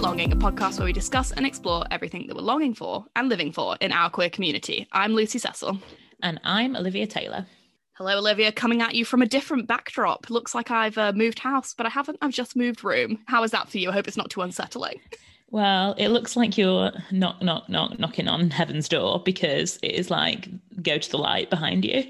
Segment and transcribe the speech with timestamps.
[0.00, 3.52] Longing, a podcast where we discuss and explore everything that we're longing for and living
[3.52, 4.88] for in our queer community.
[4.92, 5.78] I'm Lucy Cecil.
[6.22, 7.44] And I'm Olivia Taylor.
[7.98, 10.30] Hello, Olivia, coming at you from a different backdrop.
[10.30, 12.16] Looks like I've uh, moved house, but I haven't.
[12.22, 13.18] I've just moved room.
[13.26, 13.90] How is that for you?
[13.90, 15.00] I hope it's not too unsettling.
[15.50, 20.10] Well, it looks like you're knock, knock, knock, knocking on heaven's door because it is
[20.10, 20.48] like
[20.82, 22.04] go to the light behind you.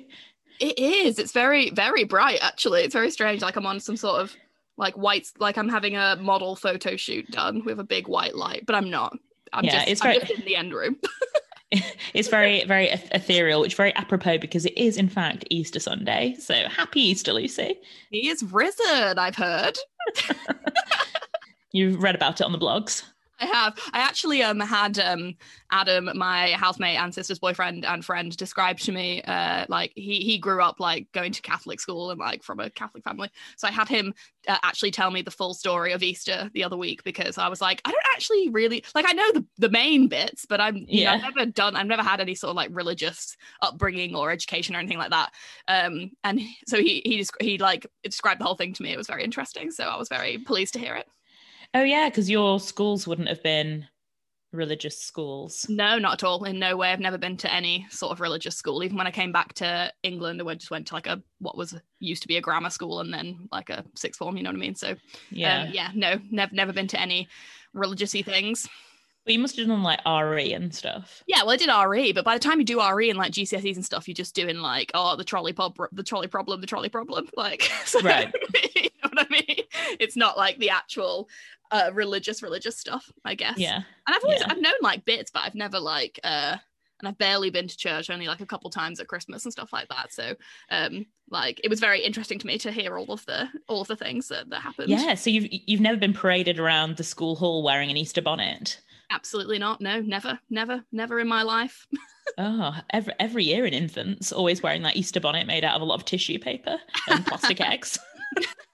[0.61, 1.18] It is.
[1.18, 2.82] It's very, very bright, actually.
[2.82, 3.43] It's very strange.
[3.43, 4.36] Like I'm on some sort of
[4.80, 8.64] like white, like I'm having a model photo shoot done with a big white light,
[8.66, 9.16] but I'm not.
[9.53, 10.96] I'm Yeah, just, it's I'm very- just in the end room.
[12.14, 15.79] it's very, very eth- ethereal, which is very apropos because it is, in fact, Easter
[15.79, 16.34] Sunday.
[16.40, 17.79] So happy Easter, Lucy.
[18.11, 19.79] he is risen, I've heard.
[21.72, 23.04] You've read about it on the blogs.
[23.40, 23.79] I have.
[23.93, 25.35] I actually um had um
[25.71, 30.39] Adam, my housemate and sister's boyfriend and friend, describe to me uh like he he
[30.39, 33.31] grew up like going to Catholic school and like from a Catholic family.
[33.56, 34.14] So I had him
[34.47, 37.61] uh, actually tell me the full story of Easter the other week because I was
[37.61, 41.05] like, I don't actually really like I know the the main bits, but I'm you
[41.05, 44.77] know, I've never done I've never had any sort of like religious upbringing or education
[44.77, 45.33] or anything like that.
[45.69, 48.93] Um and so he he just he like described the whole thing to me.
[48.93, 49.70] It was very interesting.
[49.70, 51.06] So I was very pleased to hear it.
[51.75, 53.87] Oh, yeah, because your schools wouldn't have been
[54.53, 55.67] religious schools.
[55.69, 56.43] No, not at all.
[56.45, 56.91] In no way.
[56.91, 58.83] I've never been to any sort of religious school.
[58.83, 61.77] Even when I came back to England, I just went to like a what was
[62.01, 64.37] used to be a grammar school and then like a sixth form.
[64.37, 64.75] You know what I mean?
[64.75, 64.97] So
[65.31, 65.62] Yeah.
[65.62, 67.29] um, yeah, no, never never been to any
[67.77, 68.69] religiousy things.
[69.25, 71.23] But you must have done like RE and stuff.
[71.29, 73.77] Yeah, well, I did RE, but by the time you do RE and like GCSEs
[73.77, 76.89] and stuff, you're just doing like oh the trolley pub, the trolley problem, the trolley
[76.89, 77.29] problem.
[77.37, 78.34] Like so, Right.
[78.75, 79.65] you know what I mean?
[80.01, 81.29] It's not like the actual
[81.71, 83.59] uh, religious religious stuff, I guess.
[83.59, 83.77] Yeah.
[83.77, 83.85] And
[84.17, 84.49] I've always Yeah.
[84.51, 86.57] I've known like bits, but I've never like uh
[87.01, 89.73] and I've barely been to church, only like a couple times at Christmas and stuff
[89.73, 90.12] like that.
[90.12, 90.35] So
[90.71, 93.89] um like it was very interesting to me to hear all of the all of
[93.89, 94.89] the things that, that happened.
[94.91, 95.15] Yeah.
[95.15, 98.81] So you've you've never been paraded around the school hall wearing an Easter bonnet.
[99.12, 99.81] Absolutely not.
[99.81, 101.87] No, never, never, never in my life.
[102.39, 105.84] Oh, every every year in infants, always wearing that Easter bonnet made out of a
[105.84, 106.78] lot of tissue paper
[107.09, 107.99] and plastic eggs.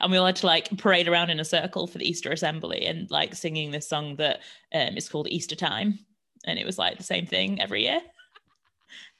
[0.00, 2.86] and we all had to like parade around in a circle for the Easter assembly
[2.86, 4.40] and like singing this song that
[4.74, 5.98] um, is called Easter Time.
[6.44, 8.00] And it was like the same thing every year.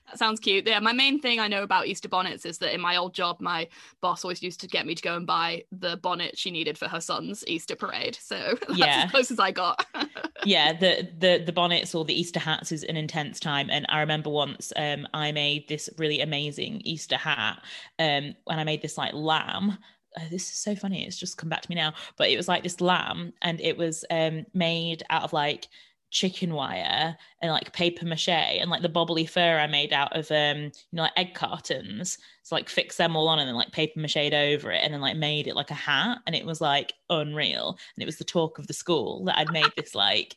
[0.07, 0.69] That sounds cute.
[0.69, 3.41] Yeah, my main thing I know about Easter bonnets is that in my old job,
[3.41, 3.67] my
[4.01, 6.87] boss always used to get me to go and buy the bonnet she needed for
[6.87, 8.17] her son's Easter parade.
[8.21, 9.05] So that's Yeah.
[9.07, 9.85] as close as I got.
[10.45, 14.01] yeah the the the bonnets or the easter hats is an intense time and i
[14.01, 17.63] remember once um i made this really amazing easter hat
[17.99, 19.77] um when i made this like lamb
[20.17, 22.49] uh, this is so funny it's just come back to me now but it was
[22.49, 25.69] like this lamb and it was um made out of like
[26.11, 30.31] chicken wire and like paper mache and like the bobbly fur I made out of
[30.31, 33.73] um you know like egg cartons so like fix them all on and then like
[33.73, 36.61] paper mache over it and then like made it like a hat and it was
[36.61, 37.77] like unreal.
[37.97, 40.37] And it was the talk of the school that I'd made this like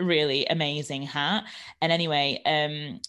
[0.00, 1.44] really amazing hat.
[1.82, 3.00] And anyway um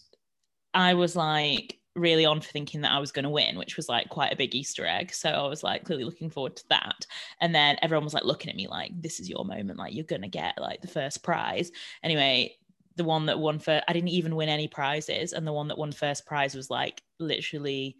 [0.74, 3.88] I was like really on for thinking that I was going to win, which was
[3.88, 5.12] like quite a big Easter egg.
[5.12, 7.06] So I was like clearly looking forward to that.
[7.40, 9.78] And then everyone was like looking at me like, this is your moment.
[9.78, 11.70] Like you're going to get like the first prize.
[12.02, 12.56] Anyway,
[12.96, 15.32] the one that won for, I didn't even win any prizes.
[15.32, 17.96] And the one that won first prize was like literally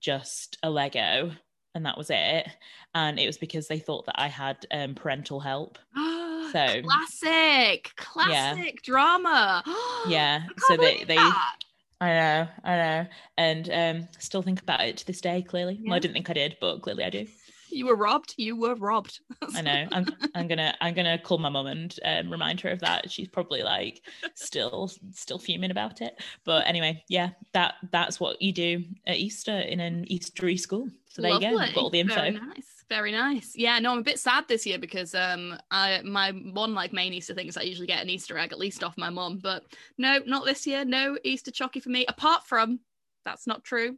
[0.00, 1.32] just a Lego.
[1.74, 2.46] And that was it.
[2.94, 5.78] And it was because they thought that I had um, parental help.
[6.52, 9.64] So- classic, classic drama.
[10.06, 10.42] Yeah.
[10.66, 11.54] So they, they, that.
[12.02, 13.06] I know, I know,
[13.38, 15.40] and um, still think about it to this day.
[15.42, 17.26] Clearly, well, I didn't think I did, but clearly I do.
[17.72, 18.34] You were robbed.
[18.36, 19.20] You were robbed.
[19.54, 19.86] I know.
[19.92, 23.10] I'm, I'm gonna, I'm gonna call my mum and um, remind her of that.
[23.10, 24.02] She's probably like
[24.34, 26.20] still, still fuming about it.
[26.44, 30.88] But anyway, yeah, that that's what you do at Easter in an Eastery school.
[31.08, 31.50] So there you go.
[31.50, 32.14] You've got all the info.
[32.14, 32.84] Very nice.
[32.88, 33.52] Very nice.
[33.54, 37.12] Yeah, no, I'm a bit sad this year because um I my one like main
[37.12, 39.64] Easter thing is I usually get an Easter egg at least off my mum, but
[39.98, 40.84] no, not this year.
[40.84, 42.06] No Easter chocky for me.
[42.06, 42.80] Apart from
[43.24, 43.96] that's not true.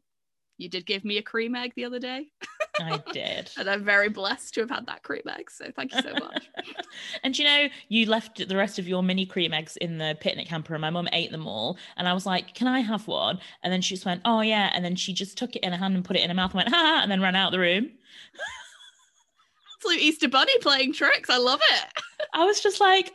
[0.58, 2.28] You did give me a cream egg the other day,
[2.80, 3.50] I did.
[3.56, 5.50] and I'm very blessed to have had that cream egg.
[5.50, 6.48] So thank you so much.
[7.22, 10.48] and you know, you left the rest of your mini cream eggs in the picnic
[10.48, 11.78] hamper, and my mum ate them all.
[11.96, 14.70] And I was like, "Can I have one?" And then she just went, "Oh yeah."
[14.74, 16.50] And then she just took it in her hand and put it in her mouth
[16.50, 17.90] and went, "Ha!" ha," and then ran out of the room.
[19.78, 21.28] Absolute Easter bunny playing tricks.
[21.30, 22.02] I love it.
[22.32, 23.12] I was just like,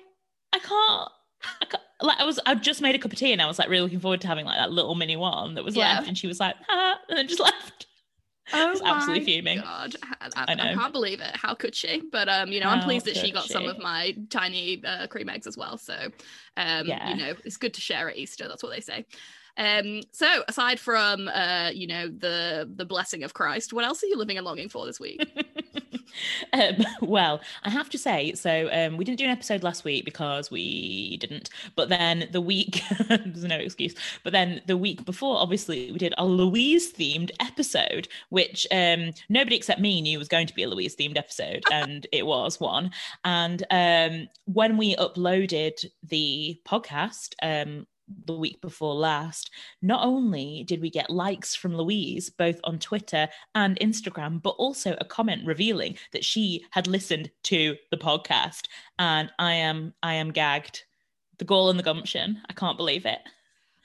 [0.53, 1.09] I can't.
[1.61, 1.83] I can't.
[2.01, 3.81] Like I was, I just made a cup of tea, and I was like really
[3.83, 5.95] looking forward to having like that little mini one that was Yeah.
[5.95, 6.07] left.
[6.07, 7.87] And she was like, "Ha!" and then just left.
[8.53, 9.57] Oh was absolutely my fuming.
[9.61, 10.71] God, I, I, I.
[10.71, 11.35] I can't believe it.
[11.35, 12.01] How could she?
[12.11, 15.29] But um, you know, I'm pleased that she got some of my tiny uh, cream
[15.29, 15.77] eggs as well.
[15.77, 15.95] So,
[16.57, 17.09] um, Yeah.
[17.09, 18.47] you know, it's good to share at Easter.
[18.47, 19.05] That's what they say.
[19.57, 24.07] Um, so aside from uh, you know, the the blessing of Christ, what else are
[24.07, 25.27] you living and longing for this week?
[26.53, 30.05] um, well, I have to say, so um, we didn't do an episode last week
[30.05, 31.49] because we didn't.
[31.75, 33.95] But then the week, there's no excuse.
[34.23, 39.55] But then the week before, obviously, we did a Louise themed episode, which um, nobody
[39.55, 42.91] except me knew was going to be a Louise themed episode, and it was one.
[43.23, 47.87] And um, when we uploaded the podcast, um,
[48.25, 49.51] the week before last,
[49.81, 54.95] not only did we get likes from Louise, both on Twitter and Instagram, but also
[54.99, 58.65] a comment revealing that she had listened to the podcast.
[58.97, 60.83] And I am I am gagged.
[61.37, 62.41] The gall and the gumption.
[62.49, 63.19] I can't believe it.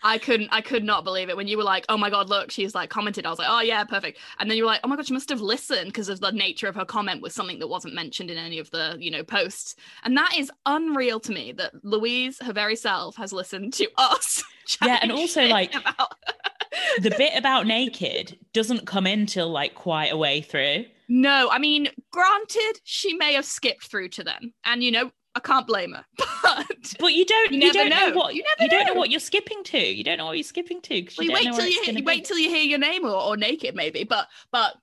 [0.04, 2.50] I couldn't I could not believe it when you were like, oh my god, look,
[2.50, 3.24] she's like commented.
[3.24, 4.18] I was like, oh yeah, perfect.
[4.38, 6.30] And then you were like, oh my god, she must have listened because of the
[6.30, 9.24] nature of her comment was something that wasn't mentioned in any of the, you know,
[9.24, 9.76] posts.
[10.04, 14.44] And that is unreal to me that Louise, her very self, has listened to us.
[14.82, 16.14] Yeah, and also like about...
[17.00, 20.84] the bit about naked doesn't come in till like quite a way through.
[21.08, 24.52] No, I mean, granted, she may have skipped through to them.
[24.64, 26.04] And you know, I can't blame her.
[26.44, 28.10] But but you don't you, you don't know.
[28.10, 28.16] know.
[28.16, 29.78] what you, never you don't know what you're skipping to.
[29.78, 31.06] You don't know what you're skipping to.
[31.16, 33.36] Well, you, you wait till you, you wait till you hear your name or, or
[33.36, 34.04] naked maybe.
[34.04, 34.75] But but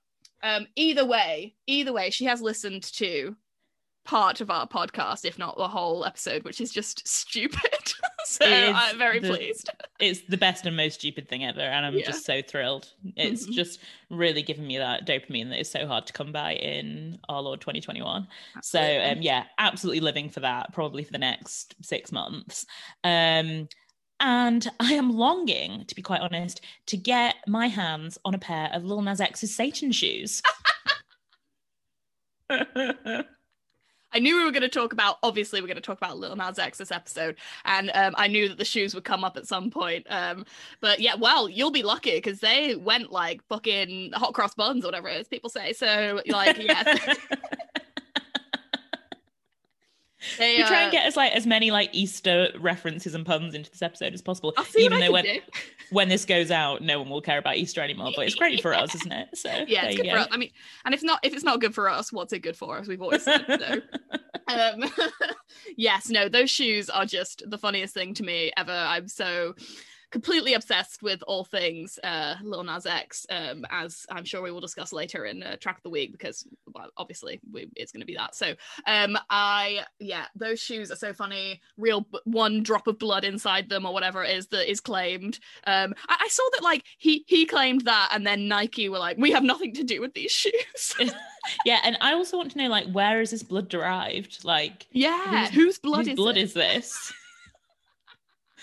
[0.42, 3.36] um either way, either way, she has listened to
[4.04, 7.81] part of our podcast, if not the whole episode, which is just stupid.
[8.40, 9.70] so I'm very the, pleased.
[10.00, 12.06] It's the best and most stupid thing ever, and I'm yeah.
[12.06, 12.92] just so thrilled.
[13.16, 13.52] It's mm-hmm.
[13.52, 13.78] just
[14.10, 17.60] really giving me that dopamine that is so hard to come by in our Lord
[17.60, 18.26] 2021.
[18.56, 18.98] Absolutely.
[18.98, 22.66] So um, yeah, absolutely living for that, probably for the next six months.
[23.04, 23.68] Um,
[24.18, 28.70] and I am longing, to be quite honest, to get my hands on a pair
[28.72, 30.42] of Lil Nas X's Satan shoes.
[34.14, 36.36] I knew we were going to talk about, obviously, we're going to talk about Lil
[36.36, 37.36] Nas X this episode.
[37.64, 40.06] And um, I knew that the shoes would come up at some point.
[40.10, 40.44] Um,
[40.80, 44.88] but yeah, well, you'll be lucky because they went like fucking hot cross buns or
[44.88, 45.72] whatever it is people say.
[45.72, 47.14] So, like, yeah.
[50.38, 53.54] They, we try and uh, get as like as many like Easter references and puns
[53.54, 54.54] into this episode as possible.
[54.76, 55.26] even though when,
[55.90, 58.12] when this goes out, no one will care about Easter anymore.
[58.14, 59.36] But it's great for us, isn't it?
[59.36, 60.28] So yeah, it's good for us.
[60.30, 60.50] I mean,
[60.84, 62.78] and if not, if it's not good for us, what's it good for?
[62.78, 63.44] As we've always said.
[63.46, 63.80] So.
[64.48, 64.84] um,
[65.76, 68.72] yes, no, those shoes are just the funniest thing to me ever.
[68.72, 69.54] I'm so
[70.12, 74.60] completely obsessed with all things uh, Lil Nas X, um, as I'm sure we will
[74.60, 78.06] discuss later in uh, Track of the Week, because well, obviously we, it's going to
[78.06, 78.34] be that.
[78.34, 78.54] So,
[78.86, 81.60] um, I yeah, those shoes are so funny.
[81.76, 85.40] Real b- one drop of blood inside them, or whatever it is that is claimed.
[85.66, 89.16] Um, I-, I saw that like he he claimed that, and then Nike were like,
[89.16, 90.94] we have nothing to do with these shoes.
[91.64, 94.44] yeah, and I also want to know like where is this blood derived?
[94.44, 96.42] Like, yeah, whose, blood whose is blood it?
[96.42, 97.12] is this?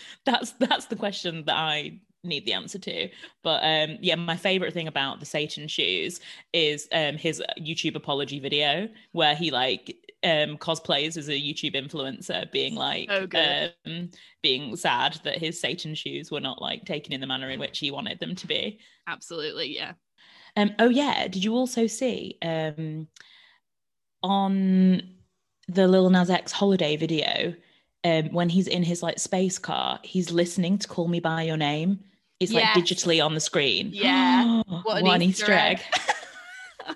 [0.26, 3.10] that's that's the question that I need the answer to.
[3.44, 6.20] But um yeah, my favorite thing about the Satan shoes
[6.54, 12.52] is um his YouTube apology video where he like um cosplays as a YouTube influencer
[12.52, 13.28] being like oh,
[13.86, 14.10] um
[14.44, 17.80] being sad that his Satan shoes were not like taken in the manner in which
[17.80, 18.80] he wanted them to be.
[19.08, 19.94] Absolutely, yeah.
[20.58, 23.08] Um oh yeah, did you also see um
[24.22, 25.02] on
[25.70, 27.54] the Lil Nas X holiday video
[28.04, 31.58] um, when he's in his like space car, he's listening to "Call Me by Your
[31.58, 32.00] Name."
[32.40, 32.76] It's yes.
[32.76, 33.92] like digitally on the screen.
[33.94, 35.82] Yeah, what one Easter egg.
[36.88, 36.96] egg.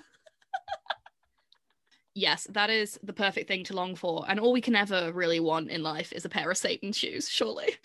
[2.14, 5.40] yes, that is the perfect thing to long for, and all we can ever really
[5.40, 7.28] want in life is a pair of Satan shoes.
[7.28, 7.76] Surely.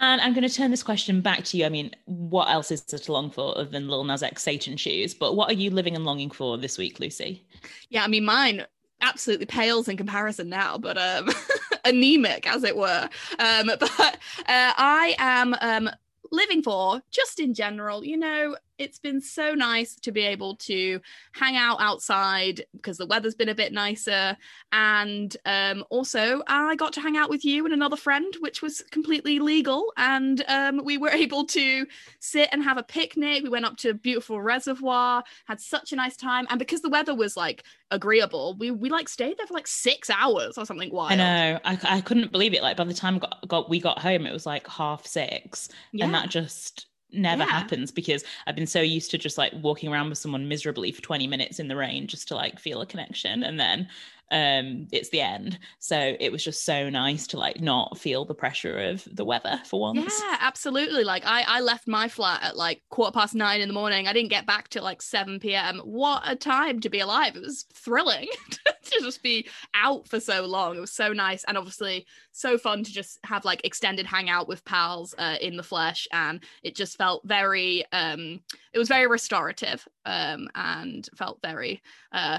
[0.00, 1.66] And I'm going to turn this question back to you.
[1.66, 4.76] I mean, what else is there to long for other than Lil Nas X Satan
[4.76, 5.12] shoes?
[5.12, 7.44] But what are you living and longing for this week, Lucy?
[7.90, 8.64] Yeah, I mean, mine
[9.00, 11.28] absolutely pales in comparison now, but um,
[11.88, 13.08] anemic as it were.
[13.38, 15.90] Um, but uh, I am um,
[16.30, 21.00] living for just in general, you know, it's been so nice to be able to
[21.32, 24.36] hang out outside because the weather's been a bit nicer.
[24.72, 28.82] And um, also, I got to hang out with you and another friend, which was
[28.90, 29.92] completely legal.
[29.96, 31.86] And um, we were able to
[32.20, 33.42] sit and have a picnic.
[33.42, 36.46] We went up to a beautiful reservoir, had such a nice time.
[36.50, 40.08] And because the weather was like agreeable, we, we like stayed there for like six
[40.10, 41.12] hours or something wild.
[41.12, 41.60] I know.
[41.64, 42.62] I, I couldn't believe it.
[42.62, 45.68] Like by the time got, got we got home, it was like half six.
[45.92, 46.04] Yeah.
[46.04, 47.50] And that just never yeah.
[47.50, 51.02] happens because I've been so used to just like walking around with someone miserably for
[51.02, 53.42] 20 minutes in the rain just to like feel a connection.
[53.42, 53.88] And then
[54.30, 55.58] um it's the end.
[55.78, 59.60] So it was just so nice to like not feel the pressure of the weather
[59.64, 60.20] for once.
[60.20, 61.04] Yeah absolutely.
[61.04, 64.06] Like i i left my flat at like quarter past nine in the morning.
[64.06, 67.36] I didn't get back till like 7 p.m what a time to be alive.
[67.36, 70.76] It was thrilling to just be out for so long.
[70.76, 74.64] It was so nice and obviously so fun to just have like extended hangout with
[74.64, 76.06] pals uh, in the flesh.
[76.12, 78.40] And it just felt very um
[78.72, 81.82] it was very restorative um and felt very
[82.12, 82.38] uh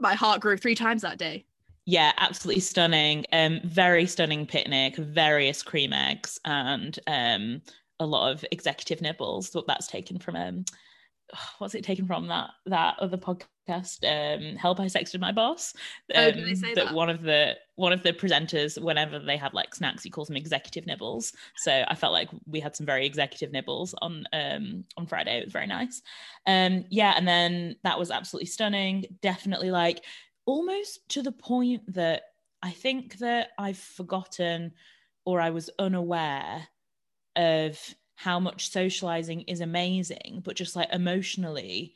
[0.00, 1.46] my heart grew three times that day.
[1.86, 3.24] Yeah absolutely stunning.
[3.32, 7.62] Um very stunning picnic various cream eggs and um
[8.00, 10.64] a lot of executive nibbles that's taken from um
[11.58, 12.28] what's it taken from?
[12.28, 13.48] That that other podcast
[14.02, 15.74] um help i sexted my boss.
[16.14, 16.94] Um, oh, did they um, say that, that?
[16.94, 20.36] one of the one of the presenters whenever they have like snacks he calls them
[20.36, 21.32] executive nibbles.
[21.56, 25.38] So i felt like we had some very executive nibbles on um on friday.
[25.38, 26.02] It was very nice.
[26.46, 29.06] Um yeah and then that was absolutely stunning.
[29.22, 30.04] Definitely like
[30.46, 32.22] almost to the point that
[32.62, 34.72] i think that i've forgotten
[35.24, 36.66] or i was unaware
[37.36, 37.78] of
[38.16, 41.94] how much socializing is amazing, but just like emotionally,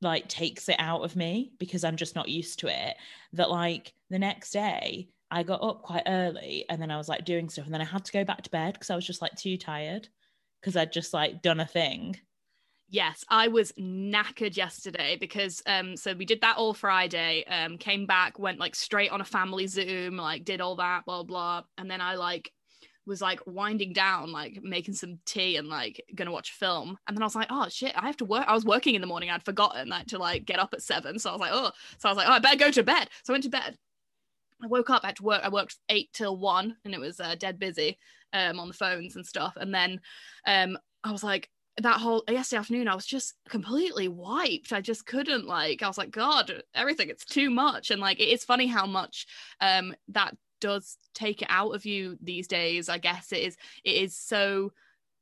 [0.00, 2.96] like takes it out of me because I'm just not used to it.
[3.32, 7.24] That like the next day, I got up quite early and then I was like
[7.24, 9.22] doing stuff, and then I had to go back to bed because I was just
[9.22, 10.08] like too tired
[10.60, 12.16] because I'd just like done a thing.
[12.88, 18.06] Yes, I was knackered yesterday because um so we did that all Friday, um came
[18.06, 21.90] back, went like straight on a family Zoom, like did all that, blah blah, and
[21.90, 22.52] then I like
[23.06, 26.96] was like winding down, like making some tea and like gonna watch a film.
[27.06, 28.44] And then I was like, oh shit, I have to work.
[28.46, 29.30] I was working in the morning.
[29.30, 31.18] I'd forgotten that to like get up at seven.
[31.18, 33.08] So I was like, oh, so I was like, oh, I better go to bed.
[33.22, 33.76] So I went to bed.
[34.62, 35.42] I woke up, I had to work.
[35.44, 37.98] I worked eight till one and it was uh, dead busy
[38.32, 39.54] um, on the phones and stuff.
[39.56, 40.00] And then
[40.46, 44.72] um, I was like, that whole yesterday afternoon, I was just completely wiped.
[44.72, 47.90] I just couldn't like, I was like, God, everything, it's too much.
[47.90, 49.26] And like, it is funny how much
[49.60, 53.96] um, that does take it out of you these days i guess it is it
[53.96, 54.72] is so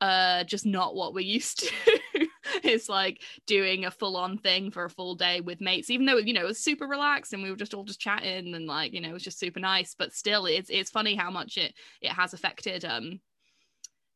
[0.01, 2.29] uh just not what we're used to
[2.63, 6.33] it's like doing a full-on thing for a full day with mates even though you
[6.33, 9.01] know it was super relaxed and we were just all just chatting and like you
[9.01, 12.13] know it was just super nice but still it's it's funny how much it it
[12.13, 13.21] has affected um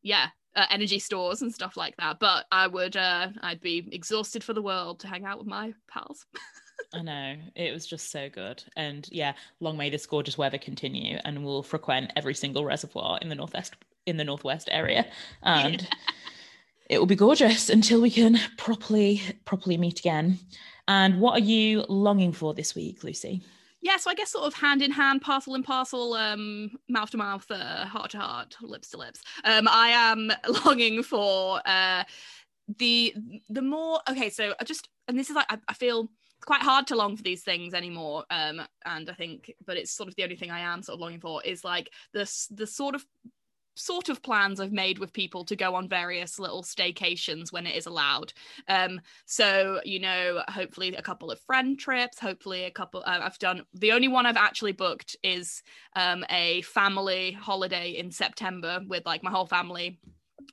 [0.03, 4.43] yeah uh, energy stores and stuff like that but i would uh i'd be exhausted
[4.43, 6.27] for the world to hang out with my pals
[6.93, 11.19] I know it was just so good, and yeah, long may this gorgeous weather continue,
[11.25, 13.75] and we'll frequent every single reservoir in the northwest
[14.07, 15.07] in the northwest area,
[15.43, 15.89] and yeah.
[16.91, 20.39] it will be gorgeous until we can properly properly meet again.
[20.89, 23.43] And what are you longing for this week, Lucy?
[23.87, 27.17] Yeah, so I guess sort of hand in hand, parcel in parcel, um, mouth to
[27.17, 29.23] mouth, uh, heart to heart, lips to lips.
[29.45, 30.33] Um, I am
[30.65, 32.03] longing for uh,
[32.79, 33.15] the
[33.49, 34.29] the more okay.
[34.29, 36.11] So I just and this is like I, I feel
[36.45, 40.07] quite hard to long for these things anymore um and i think but it's sort
[40.07, 42.95] of the only thing i am sort of longing for is like this the sort
[42.95, 43.05] of
[43.77, 47.77] sort of plans I've made with people to go on various little staycations when it
[47.77, 48.33] is allowed.
[48.69, 52.19] Um, so you know, hopefully a couple of friend trips.
[52.19, 53.03] Hopefully a couple.
[53.07, 55.63] Uh, I've done the only one I've actually booked is
[55.95, 59.99] um, a family holiday in September with like my whole family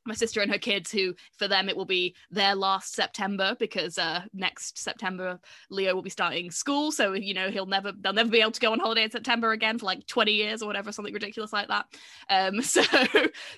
[0.05, 3.97] my sister and her kids who for them it will be their last september because
[3.97, 6.91] uh next september leo will be starting school.
[6.91, 9.51] So you know he'll never they'll never be able to go on holiday in september
[9.51, 11.85] again for like 20 years or whatever something ridiculous like that.
[12.29, 12.83] Um so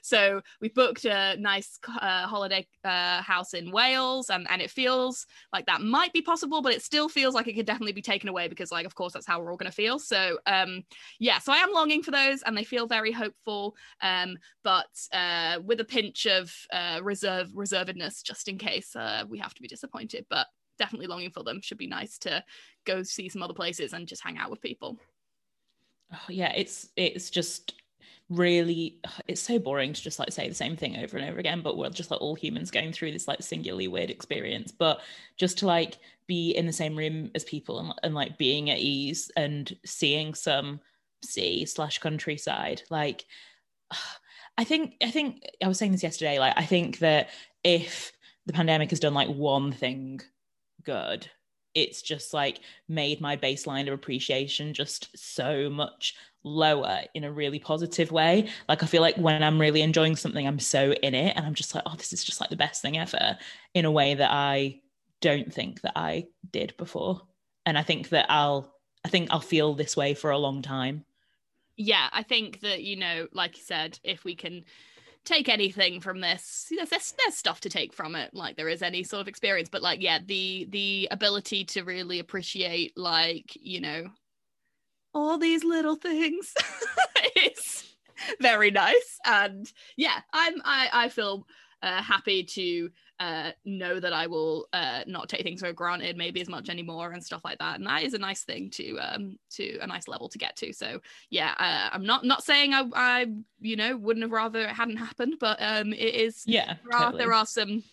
[0.02, 5.26] so we booked a nice uh, holiday uh, house in wales and and it feels
[5.54, 8.30] like that might be possible but it still feels like it could definitely be taken
[8.30, 10.00] away because like of course that's how we're all going to feel.
[10.00, 10.84] So um
[11.20, 13.76] yeah so i am longing for those and they feel very hopeful.
[14.02, 19.40] Um but uh with a pinch of uh, reserve reservedness just in case uh, we
[19.40, 20.26] have to be disappointed.
[20.30, 21.62] But definitely longing for them.
[21.62, 22.44] Should be nice to
[22.86, 24.98] go see some other places and just hang out with people.
[26.14, 27.74] Oh, yeah, it's it's just
[28.30, 31.62] really it's so boring to just like say the same thing over and over again
[31.62, 35.02] but we're just like all humans going through this like singularly weird experience but
[35.38, 38.80] just to like be in the same room as people and, and like being at
[38.80, 40.80] ease and seeing some
[41.24, 43.26] sea slash countryside like
[44.58, 46.40] I think I think I was saying this yesterday.
[46.40, 47.30] Like I think that
[47.64, 48.12] if
[48.46, 50.22] the pandemic has done like one thing
[50.84, 51.30] good,
[51.74, 57.60] it's just like made my baseline of appreciation just so much lower in a really
[57.60, 58.48] positive way.
[58.70, 61.56] Like I feel like when I'm really enjoying something, I'm so in it and I'm
[61.56, 63.38] just like, oh, this is just like the best thing ever
[63.74, 64.80] in a way that I
[65.22, 67.22] don't think that I did before.
[67.66, 71.04] And I think that I'll I think I'll feel this way for a long time
[71.78, 74.64] yeah, I think that you know, like you said, if we can
[75.24, 78.84] take anything from this there's, there's, there's stuff to take from it like there is
[78.84, 83.82] any sort of experience but like yeah the the ability to really appreciate like you
[83.82, 84.08] know
[85.16, 86.54] all these little things
[87.36, 87.96] is
[88.40, 89.20] very nice.
[89.26, 91.48] And yeah, I'm I, I feel
[91.82, 92.90] uh, happy to
[93.20, 97.12] uh, know that I will uh, not take things for granted maybe as much anymore
[97.12, 97.78] and stuff like that.
[97.78, 100.74] And that is a nice thing to um, to a nice level to get to.
[100.74, 103.28] So yeah, uh, I'm not not saying I, I
[103.60, 107.18] you know wouldn't have rather it hadn't happened, but um, it is yeah there are,
[107.18, 107.84] there are some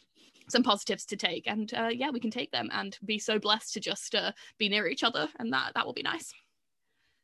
[0.49, 1.45] some positives to take.
[1.47, 4.69] And uh, yeah we can take them and be so blessed to just uh, be
[4.69, 5.29] near each other.
[5.39, 6.33] And that that will be nice.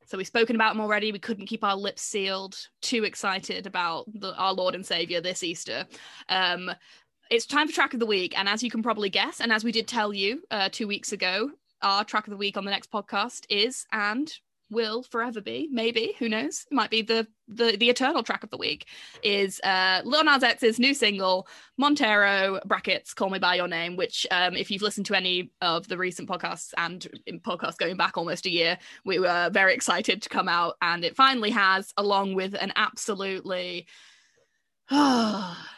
[0.06, 1.12] So we've spoken about them already.
[1.12, 2.56] We couldn't keep our lips sealed.
[2.80, 5.84] Too excited about the, our lord and savior this easter.
[6.30, 6.70] Um,
[7.30, 8.38] it's time for track of the week.
[8.38, 11.12] And as you can probably guess and as we did tell you uh, two weeks
[11.12, 11.50] ago
[11.82, 14.32] our track of the week on the next podcast is and
[14.70, 16.66] will forever be maybe who knows?
[16.70, 18.86] It might be the the the eternal track of the week
[19.22, 21.46] is uh Lil Nas X's new single
[21.78, 25.88] Montero brackets Call Me by Your Name which um if you've listened to any of
[25.88, 30.20] the recent podcasts and in podcasts going back almost a year we were very excited
[30.22, 30.74] to come out.
[30.82, 33.86] And it finally has along with an absolutely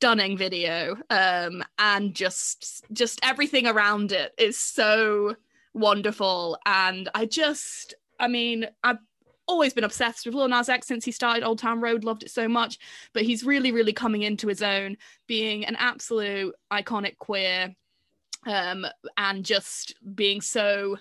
[0.00, 5.36] stunning video um and just just everything around it is so
[5.74, 6.58] wonderful.
[6.64, 8.96] And I just I mean I've
[9.46, 12.30] always been obsessed with Lil Nas X since he started Old Town Road loved it
[12.30, 12.78] so much
[13.12, 17.74] but he's really really coming into his own being an absolute iconic queer
[18.46, 18.86] um
[19.18, 20.96] and just being so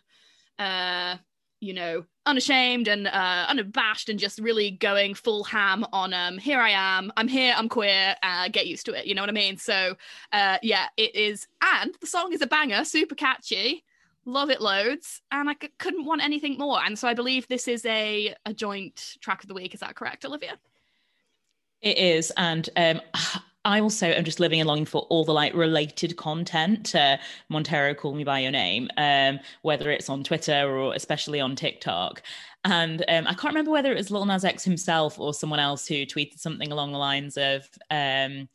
[0.57, 1.15] uh
[1.61, 6.59] you know unashamed and uh, unabashed and just really going full ham on um here
[6.59, 7.11] I am.
[7.17, 7.53] I'm here.
[7.57, 8.15] I'm queer.
[8.21, 9.05] Uh, get used to it.
[9.07, 9.57] You know what I mean?
[9.57, 9.95] So
[10.31, 13.83] uh yeah it is and the song is a banger super catchy
[14.25, 16.79] love it loads and I c- couldn't want anything more.
[16.83, 19.73] And so I believe this is a a joint track of the week.
[19.73, 20.59] Is that correct Olivia?
[21.81, 23.01] It is, and um,
[23.65, 26.95] I also am just living and longing for all the like related content
[27.49, 32.23] Montero Call Me by Your Name, um, whether it's on Twitter or especially on TikTok.
[32.63, 35.87] And um, I can't remember whether it was Lil Nas X himself or someone else
[35.87, 37.67] who tweeted something along the lines of.
[37.91, 38.47] Um,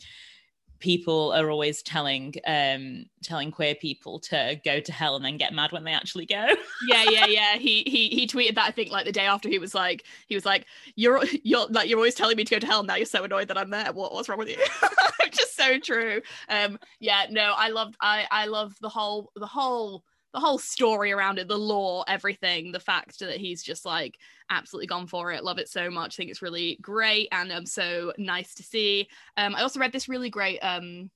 [0.85, 5.55] people are always telling um telling queer people to go to hell and then get
[5.55, 6.47] mad when they actually go.
[6.87, 7.55] Yeah yeah yeah.
[7.57, 10.35] He he he tweeted that i think like the day after he was like he
[10.35, 12.83] was like you're you're like you're always telling me to go to hell.
[12.83, 13.93] Now you're so annoyed that i'm there.
[13.95, 14.59] What, what's wrong with you?
[15.33, 16.21] Just so true.
[16.51, 21.13] Um yeah no i loved i i love the whole the whole the whole story
[21.13, 24.19] around it the lore everything the fact that he's just like
[24.51, 25.45] absolutely gone for it.
[25.45, 26.17] Love it so much.
[26.17, 29.09] Think it's really great and um so nice to see.
[29.37, 31.11] Um i also read this really great um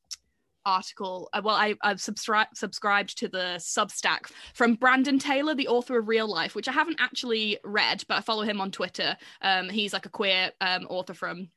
[0.66, 5.98] article uh, well I, i've subscri- subscribed to the substack from brandon taylor the author
[5.98, 9.16] of real life which i haven't actually read but i follow him on twitter.
[9.40, 11.48] Um he's like a queer um author from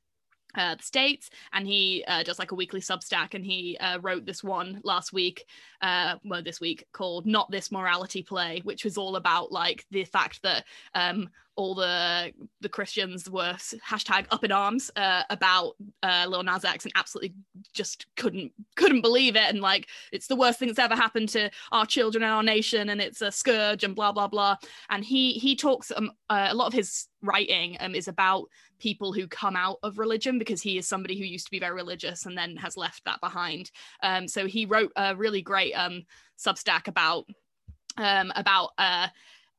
[0.55, 4.25] uh, the states and he uh, does like a weekly substack and he uh, wrote
[4.25, 5.45] this one last week
[5.81, 10.03] uh well this week called not this morality play which was all about like the
[10.03, 10.63] fact that
[10.95, 13.53] um all the the Christians were
[13.87, 17.33] hashtag up in arms uh, about uh, Lil Nas X and absolutely
[17.73, 19.49] just couldn't couldn't believe it.
[19.49, 22.89] And like it's the worst thing that's ever happened to our children and our nation
[22.89, 24.55] and it's a scourge and blah blah blah.
[24.89, 28.45] And he he talks um, a lot of his writing um, is about
[28.81, 31.75] people who come out of religion because he is somebody who used to be very
[31.75, 33.71] religious and then has left that behind.
[34.03, 36.03] Um, so he wrote a really great um,
[36.37, 37.25] substack about
[37.97, 39.07] um, about uh,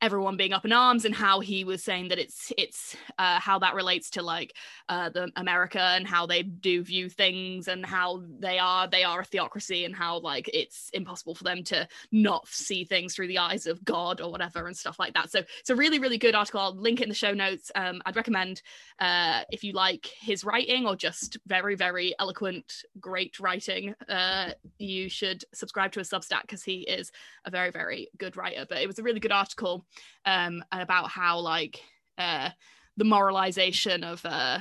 [0.03, 3.57] everyone being up in arms and how he was saying that it's it's uh, how
[3.61, 4.53] that relates to like
[4.89, 9.21] uh, the America and how they do view things and how they are they are
[9.21, 13.39] a theocracy and how like it's impossible for them to not see things through the
[13.39, 15.31] eyes of God or whatever and stuff like that.
[15.31, 16.61] So it's a really really good article.
[16.61, 17.71] I'll link it in the show notes.
[17.77, 18.61] Um, I'd recommend
[18.99, 25.09] uh, if you like his writing or just very very eloquent great writing, uh, you
[25.09, 27.13] should subscribe to his Substack because he is
[27.45, 28.67] a very very good writer.
[28.69, 29.85] But it was a really good article
[30.25, 31.81] um about how like
[32.19, 32.51] uh
[32.97, 34.59] the moralization of uh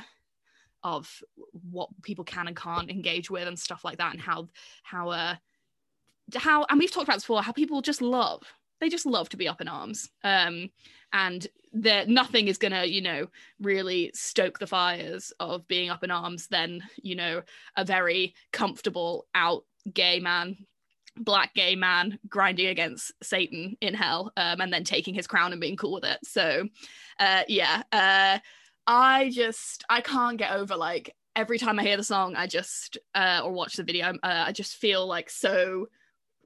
[0.84, 4.48] of what people can and can't engage with and stuff like that and how
[4.84, 5.36] how uh
[6.36, 8.42] how and we've talked about this before how people just love
[8.80, 10.10] they just love to be up in arms.
[10.24, 10.72] Um
[11.14, 13.28] and that nothing is gonna you know
[13.62, 17.42] really stoke the fires of being up in arms than you know
[17.78, 19.64] a very comfortable out
[19.94, 20.58] gay man
[21.24, 25.62] black gay man grinding against Satan in hell, um, and then taking his crown and
[25.62, 26.20] being cool with it.
[26.24, 26.68] So,
[27.20, 28.40] uh, yeah, uh,
[28.88, 32.98] I just I can't get over like every time I hear the song, I just
[33.16, 35.88] uh, or watch the video, uh, I just feel like so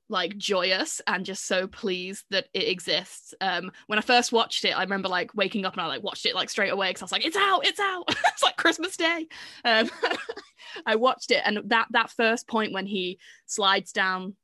[0.07, 3.33] like joyous and just so pleased that it exists.
[3.41, 6.25] Um, when I first watched it, I remember like waking up and I like watched
[6.25, 8.03] it like straight away because I was like, it's out, it's out.
[8.09, 9.27] it's like Christmas Day.
[9.63, 9.89] Um,
[10.85, 14.35] I watched it and that that first point when he slides down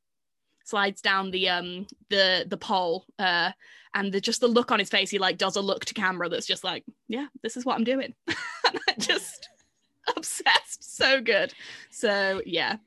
[0.72, 3.52] slides down the um the the pole uh
[3.94, 6.30] and the just the look on his face he like does a look to camera
[6.30, 8.14] that's just like yeah this is what i'm doing.
[9.00, 9.50] Just
[10.16, 10.98] obsessed.
[10.98, 11.54] So good.
[11.90, 12.78] So yeah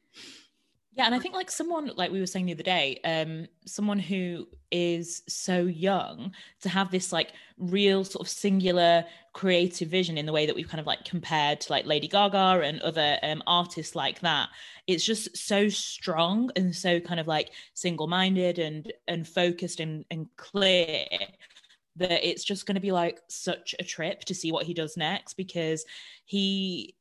[0.96, 3.98] yeah, and I think like someone like we were saying the other day, um, someone
[3.98, 10.24] who is so young to have this like real sort of singular creative vision in
[10.24, 13.42] the way that we've kind of like compared to like Lady Gaga and other um,
[13.48, 14.50] artists like that.
[14.86, 20.28] It's just so strong and so kind of like single-minded and and focused and, and
[20.36, 21.06] clear
[21.96, 24.96] that it's just going to be like such a trip to see what he does
[24.96, 25.84] next because
[26.24, 26.94] he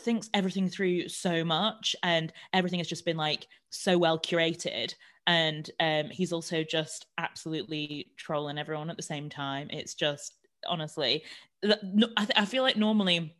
[0.00, 4.94] thinks everything through so much and everything has just been like so well curated.
[5.26, 9.68] And um, he's also just absolutely trolling everyone at the same time.
[9.70, 10.34] It's just
[10.66, 11.24] honestly
[11.64, 11.76] I,
[12.24, 13.34] th- I feel like normally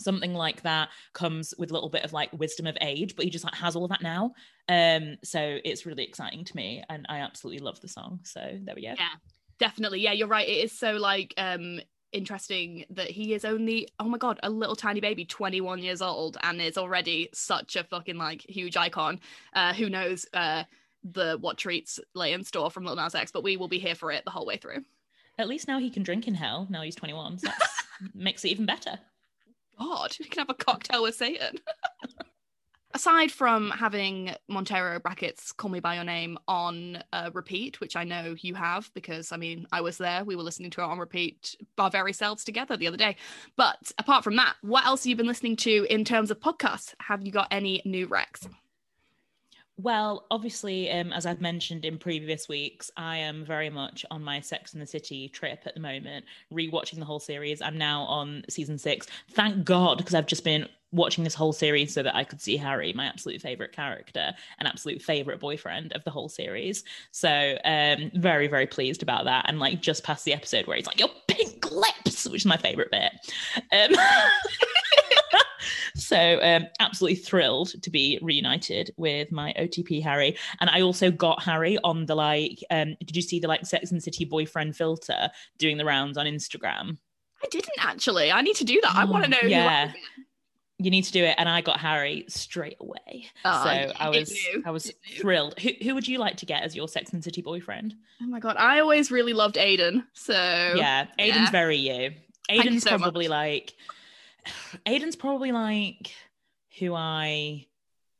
[0.00, 3.30] something like that comes with a little bit of like wisdom of age but he
[3.30, 4.32] just like has all of that now.
[4.68, 8.20] Um so it's really exciting to me and i absolutely love the song.
[8.24, 8.94] So there we go.
[8.98, 9.14] Yeah
[9.58, 10.00] definitely.
[10.00, 10.48] Yeah you're right.
[10.48, 11.80] It is so like um
[12.12, 16.36] interesting that he is only oh my god a little tiny baby 21 years old
[16.42, 19.20] and is already such a fucking like huge icon.
[19.54, 20.64] Uh who knows uh
[21.04, 23.94] the what treats lay in store from Lil Nas X but we will be here
[23.94, 24.84] for it the whole way through.
[25.38, 26.66] At least now he can drink in hell.
[26.70, 27.58] Now he's 21 so that
[28.14, 28.98] makes it even better.
[29.78, 31.56] God he can have a cocktail with Satan
[32.94, 38.04] aside from having Montero brackets Call Me By Your Name on uh, repeat, which I
[38.04, 40.98] know you have because I mean, I was there, we were listening to it on
[40.98, 43.16] repeat, our very selves together the other day.
[43.56, 46.94] But apart from that, what else have you been listening to in terms of podcasts?
[47.00, 48.48] Have you got any new recs?
[49.78, 54.40] Well, obviously, um, as I've mentioned in previous weeks, I am very much on my
[54.40, 57.62] Sex and the City trip at the moment, rewatching the whole series.
[57.62, 59.06] I'm now on season six.
[59.30, 62.58] Thank God, because I've just been watching this whole series so that I could see
[62.58, 66.84] Harry, my absolute favorite character and absolute favorite boyfriend of the whole series.
[67.10, 69.46] So, um, very, very pleased about that.
[69.48, 72.58] And like just past the episode where he's like, "Your pink lips," which is my
[72.58, 73.12] favorite bit.
[73.72, 73.96] Um,
[75.96, 80.36] so um, absolutely thrilled to be reunited with my OTP Harry.
[80.60, 83.90] And I also got Harry on the like, um, did you see the like Sex
[83.90, 86.98] and City boyfriend filter doing the rounds on Instagram?
[87.42, 88.30] I didn't actually.
[88.30, 88.94] I need to do that.
[88.94, 89.38] I want to know.
[89.42, 89.92] Yeah.
[90.78, 93.26] You need to do it, and I got Harry straight away.
[93.44, 95.56] Oh, so I was, I was thrilled.
[95.60, 97.94] Who, who would you like to get as your Sex and City boyfriend?
[98.20, 100.04] Oh my god, I always really loved Aidan.
[100.12, 101.50] So yeah, Aidan's yeah.
[101.50, 102.12] very you.
[102.48, 103.30] Aidan's so probably much.
[103.30, 103.74] like
[104.86, 106.12] Aidan's probably like
[106.78, 107.66] who I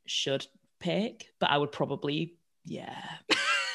[0.07, 0.47] should
[0.81, 2.97] pick, but I would probably, yeah,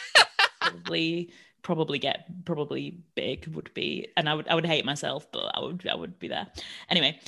[0.62, 1.32] probably,
[1.62, 5.60] probably get probably big would be, and I would I would hate myself, but I
[5.62, 6.48] would I would be there
[6.90, 7.20] anyway.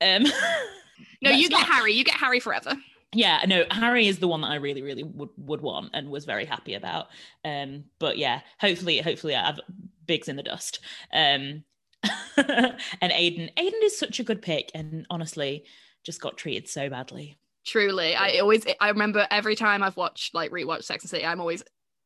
[0.00, 0.24] Um,
[1.22, 1.68] no, you get not...
[1.68, 1.92] Harry.
[1.92, 2.74] You get Harry forever.
[3.14, 6.24] Yeah, no, Harry is the one that I really, really would would want and was
[6.24, 7.06] very happy about.
[7.44, 9.60] Um, but yeah, hopefully, hopefully, I have
[10.06, 10.80] Big's in the dust.
[11.12, 11.64] Um,
[13.00, 13.50] and Aidan.
[13.56, 15.64] Aidan is such a good pick, and honestly,
[16.04, 17.38] just got treated so badly.
[17.66, 21.40] Truly, I always I remember every time I've watched like rewatched Sex and City, I'm
[21.40, 21.62] always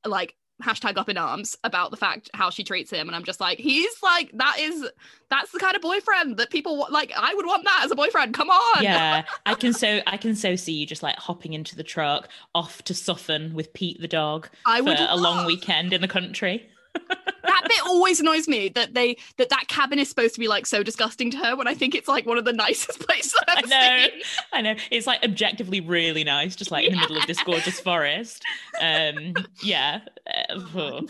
[0.06, 3.08] like hashtag up in arms about the fact how she treats him.
[3.08, 4.88] And i'm just like he's like that is
[5.28, 8.34] that's the kind of boyfriend that people like i would want that as a boyfriend.
[8.34, 8.82] Come on.
[8.82, 9.24] Yeah.
[9.46, 12.82] I can so i can so see you just like hopping into the truck off
[12.84, 16.68] to Suffern with pete the dog I for would a long weekend in the country
[16.94, 20.66] that bit always annoys me that they that that cabin is supposed to be like
[20.66, 23.64] so disgusting to her when I think it's like one of the nicest places I've
[23.64, 24.22] I know, seen.
[24.52, 24.74] I know.
[24.90, 26.90] It's like objectively really nice, just like yeah.
[26.90, 28.42] in the middle of this gorgeous forest.
[28.80, 30.00] Um, yeah.
[30.26, 31.00] Uh, oh,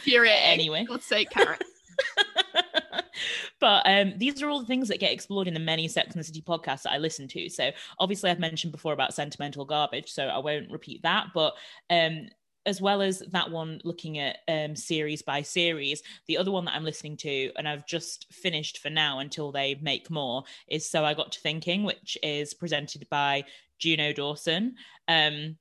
[0.53, 1.63] Anyway, God's sake, Carrot.
[3.61, 6.21] but um, these are all the things that get explored in the many Sex and
[6.21, 7.49] the City podcasts that I listen to.
[7.49, 11.29] So obviously, I've mentioned before about sentimental garbage, so I won't repeat that.
[11.35, 11.55] But
[11.91, 12.29] um,
[12.67, 16.75] as well as that one looking at um, series by series, the other one that
[16.75, 21.05] I'm listening to, and I've just finished for now until they make more, is So
[21.05, 23.45] I Got to Thinking, which is presented by
[23.79, 24.77] Juno Dawson.
[25.09, 25.57] Um,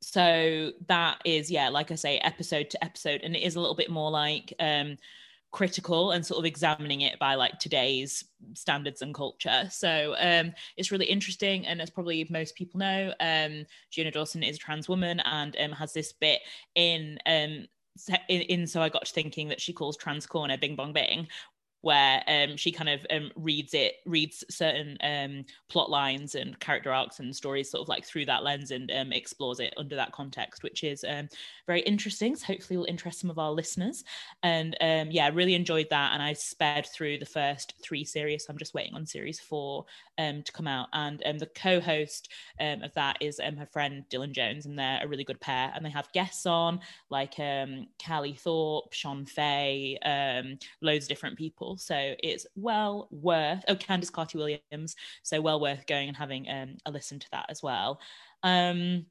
[0.00, 3.74] so that is, yeah, like I say, episode to episode, and it is a little
[3.74, 4.96] bit more like um,
[5.50, 9.66] critical and sort of examining it by like today's standards and culture.
[9.70, 11.66] So um, it's really interesting.
[11.66, 15.72] And as probably most people know, um, Juno Dawson is a trans woman and um,
[15.72, 16.40] has this bit
[16.74, 17.66] in um,
[18.28, 21.26] in, in, so I got to thinking that she calls trans corner Bing Bong Bing,
[21.82, 26.92] where um, she kind of um, reads it, reads certain um, plot lines and character
[26.92, 30.10] arcs and stories sort of like through that lens and um, explores it under that
[30.12, 31.28] context, which is um,
[31.66, 32.34] very interesting.
[32.34, 34.02] So hopefully will interest some of our listeners.
[34.42, 36.12] And um, yeah, really enjoyed that.
[36.14, 38.44] And I sped through the first three series.
[38.44, 39.84] So I'm just waiting on series four
[40.18, 40.88] to come out.
[40.92, 45.40] And the co-host of that is her friend Dylan Jones, and they're a really good
[45.40, 45.70] pair.
[45.74, 49.96] And they have guests on like Callie Thorpe, Shon Faye,
[50.80, 51.76] loads of different people people.
[51.78, 54.96] So it's well worth, oh, Candice Carty Williams.
[55.22, 58.00] So well worth going and having um, a listen to that as well.
[58.42, 59.06] Um,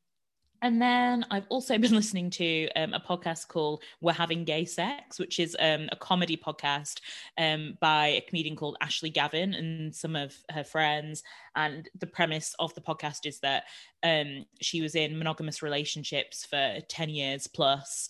[0.64, 5.20] and then I've also been listening to um, a podcast called We're Having Gay Sex,
[5.20, 7.00] which is um, a comedy podcast
[7.38, 11.22] um, by a comedian called Ashley Gavin and some of her friends.
[11.56, 13.66] And the premise of the podcast is that
[14.04, 18.10] um, she was in monogamous relationships for 10 years plus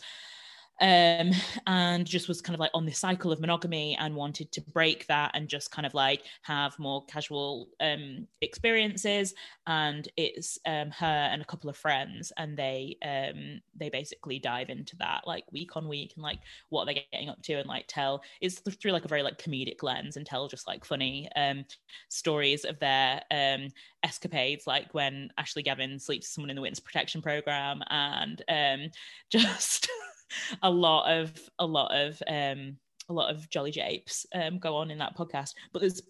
[0.79, 1.31] um,
[1.65, 5.07] and just was kind of like on this cycle of monogamy and wanted to break
[5.07, 9.33] that and just kind of like have more casual um, experiences.
[9.65, 14.69] And it's um, her and a couple of friends, and they um, they basically dive
[14.69, 17.85] into that like week on week and like what they're getting up to and like
[17.87, 21.65] tell it's through like a very like comedic lens and tell just like funny um,
[22.09, 23.69] stories of their um,
[24.03, 28.91] escapades, like when Ashley Gavin sleeps with someone in the witness protection program and um,
[29.29, 29.89] just.
[30.63, 32.77] a lot of a lot of um
[33.09, 35.53] a lot of jolly japes um go on in that podcast.
[35.73, 36.01] But there's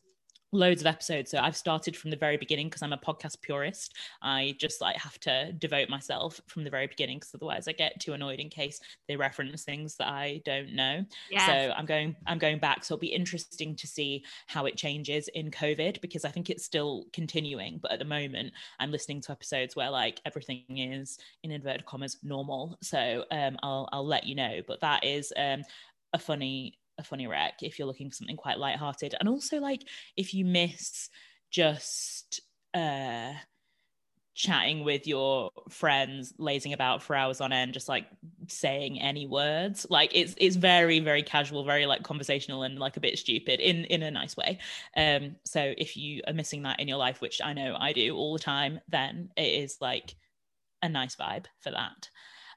[0.52, 1.32] loads of episodes.
[1.32, 3.96] So i've started from the very beginning because i'm a podcast purist.
[4.22, 8.00] I just like have to devote myself from the very beginning because otherwise i get
[8.00, 11.04] too annoyed in case they reference things that i don't know.
[11.30, 11.46] Yes.
[11.46, 12.84] so i'm going i'm going back.
[12.84, 16.64] So it'll be interesting to see how it changes in covid because i think it's
[16.66, 17.80] still continuing.
[17.82, 22.18] But at the moment i'm listening to episodes where like everything is in inverted commas
[22.24, 22.78] normal.
[22.82, 24.62] So um i'll i'll let you know.
[24.66, 25.64] But that is um
[26.14, 29.16] a funny a funny wreck if you're looking for something quite light-hearted.
[29.20, 29.84] And also like
[30.16, 31.10] if you miss
[31.50, 32.42] just
[32.74, 33.34] uh
[34.38, 38.06] chatting with your friends lazing about for hours on end just like
[38.48, 43.00] saying any words like it's it's very very casual very like conversational and like a
[43.00, 44.60] bit stupid in in a nice way.
[44.96, 48.16] Um so if you are missing that in your life which i know i do
[48.16, 50.16] all the time then it is like
[50.84, 52.10] a nice vibe for that.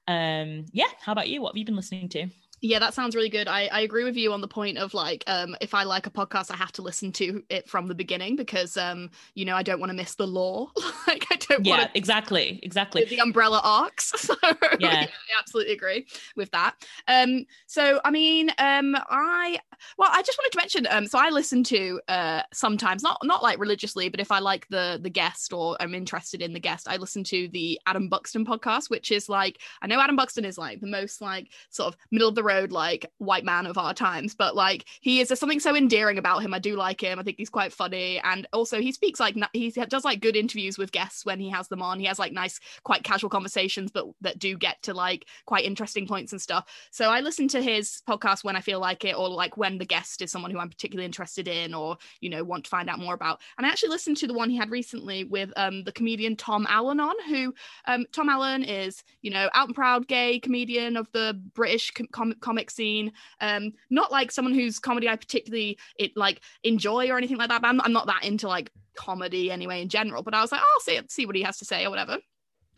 [0.07, 1.41] Um yeah how about you?
[1.41, 2.27] What have you been listening to
[2.61, 3.49] yeah, that sounds really good.
[3.49, 6.11] I, I agree with you on the point of like, um, if I like a
[6.11, 9.63] podcast, I have to listen to it from the beginning because, um, you know, I
[9.63, 10.71] don't want to miss the lore.
[11.07, 14.13] like, I don't yeah, want exactly, exactly the umbrella arcs.
[14.31, 14.77] So yeah.
[14.79, 16.75] yeah, I absolutely agree with that.
[17.09, 19.59] Um, so I mean, um, I
[19.99, 23.43] well, I just wanted to mention, um, so I listen to uh sometimes not not
[23.43, 26.89] like religiously, but if I like the the guest or I'm interested in the guest,
[26.89, 30.59] I listen to the Adam Buxton podcast, which is like I know Adam Buxton is
[30.59, 33.95] like the most like sort of middle of the road like white man of our
[33.95, 36.55] times but like he is there's something so endearing about him.
[36.55, 37.19] I do like him.
[37.19, 38.19] I think he's quite funny.
[38.21, 41.69] And also he speaks like he does like good interviews with guests when he has
[41.69, 41.99] them on.
[42.01, 46.07] He has like nice quite casual conversations but that do get to like quite interesting
[46.07, 46.67] points and stuff.
[46.91, 49.85] So i listen to his podcast when i feel like it or like when the
[49.85, 52.99] guest is someone who i'm particularly interested in or you know want to find out
[52.99, 55.93] more about and i actually listened to the one he had recently with um the
[55.93, 57.55] comedian tom allen on who
[57.87, 62.35] um tom allen is you know out and proud gay comedian of the british com-
[62.41, 63.13] comic scene.
[63.41, 67.63] Um, not like someone whose comedy I particularly it like enjoy or anything like that.
[67.63, 70.23] But I'm, I'm not that into like comedy anyway in general.
[70.23, 72.19] But I was like, oh, I'll see see what he has to say or whatever.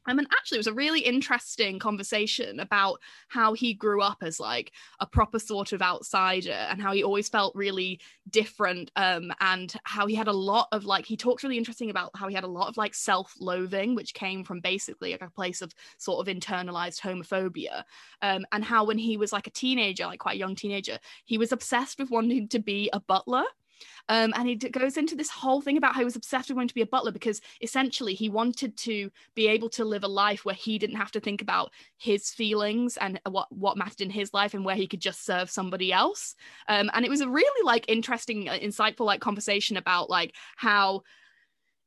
[0.06, 4.40] Um, and actually, it was a really interesting conversation about how he grew up as
[4.40, 8.90] like a proper sort of outsider and how he always felt really different.
[8.96, 12.28] Um, and how he had a lot of like, he talked really interesting about how
[12.28, 15.62] he had a lot of like self loathing, which came from basically like a place
[15.62, 17.84] of sort of internalized homophobia.
[18.22, 21.38] Um, and how when he was like a teenager, like quite a young teenager, he
[21.38, 23.44] was obsessed with wanting to be a butler
[24.08, 26.56] um, and he d- goes into this whole thing about how he was obsessed with
[26.56, 30.08] wanting to be a butler because essentially he wanted to be able to live a
[30.08, 34.10] life where he didn't have to think about his feelings and what what mattered in
[34.10, 36.34] his life and where he could just serve somebody else.
[36.68, 41.02] Um, and it was a really like interesting, uh, insightful like conversation about like how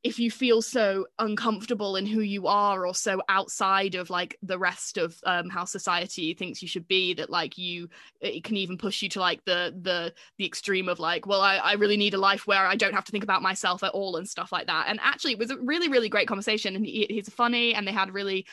[0.06, 4.56] if you feel so uncomfortable in who you are or so outside of like the
[4.56, 7.88] rest of um, how society thinks you should be that like you
[8.20, 11.56] it can even push you to like the the the extreme of like well I,
[11.56, 14.14] I really need a life where I don't have to think about myself at all
[14.14, 14.86] and stuff like that.
[14.86, 16.76] And actually it was a really really great conversation.
[16.76, 18.46] And he, he's funny and they had really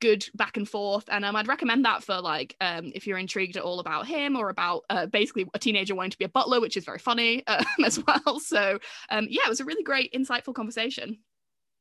[0.00, 3.56] good back and forth and um, i'd recommend that for like um, if you're intrigued
[3.56, 6.60] at all about him or about uh, basically a teenager wanting to be a butler
[6.60, 8.78] which is very funny um, as well so
[9.10, 11.18] um, yeah it was a really great insightful conversation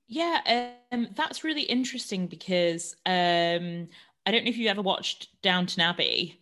[0.08, 3.88] yeah um, that's really interesting because um,
[4.26, 6.40] i don't know if you ever watched downton abbey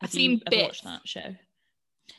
[0.00, 0.62] Have i've seen bits.
[0.62, 1.34] watched that show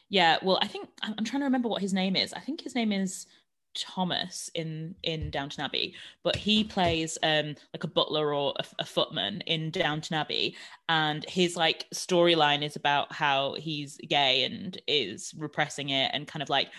[0.10, 2.34] Yeah, well, I think I'm trying to remember what his name is.
[2.34, 3.26] I think his name is
[3.76, 8.86] Thomas in in Downton Abbey, but he plays um like a butler or a, a
[8.86, 10.56] footman in Downton Abbey,
[10.90, 16.44] and his like storyline is about how he's gay and is repressing it and kind
[16.44, 16.70] of like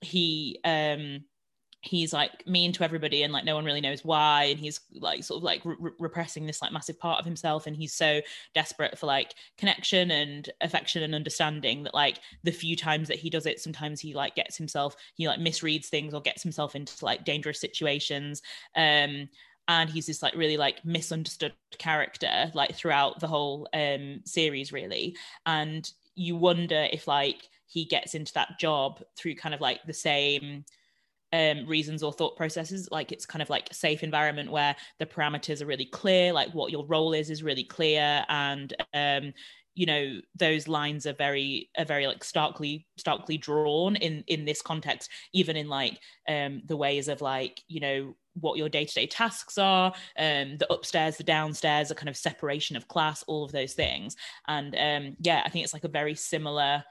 [0.00, 1.24] he um
[1.82, 5.24] he's like mean to everybody and like no one really knows why and he's like
[5.24, 8.20] sort of like re- repressing this like massive part of himself and he's so
[8.54, 13.30] desperate for like connection and affection and understanding that like the few times that he
[13.30, 17.04] does it sometimes he like gets himself he like misreads things or gets himself into
[17.04, 18.42] like dangerous situations.
[18.76, 19.28] Um
[19.68, 25.16] and he's this like really like misunderstood character like throughout the whole um series really.
[25.46, 29.94] And you wonder if like he gets into that job through kind of like the
[29.94, 30.64] same
[31.32, 32.88] um, reasons or thought processes.
[32.90, 36.52] Like it's kind of like a safe environment where the parameters are really clear like
[36.52, 38.24] what your role is is really clear.
[38.28, 39.32] And um,
[39.74, 44.60] you know those lines are very are very like starkly starkly drawn in in this
[44.60, 49.58] context even in like um the ways of like you know what your day-to-day tasks
[49.58, 53.72] are um the upstairs the downstairs the kind of separation of class all of those
[53.72, 54.16] things.
[54.48, 56.84] And um yeah i think it's like a very similar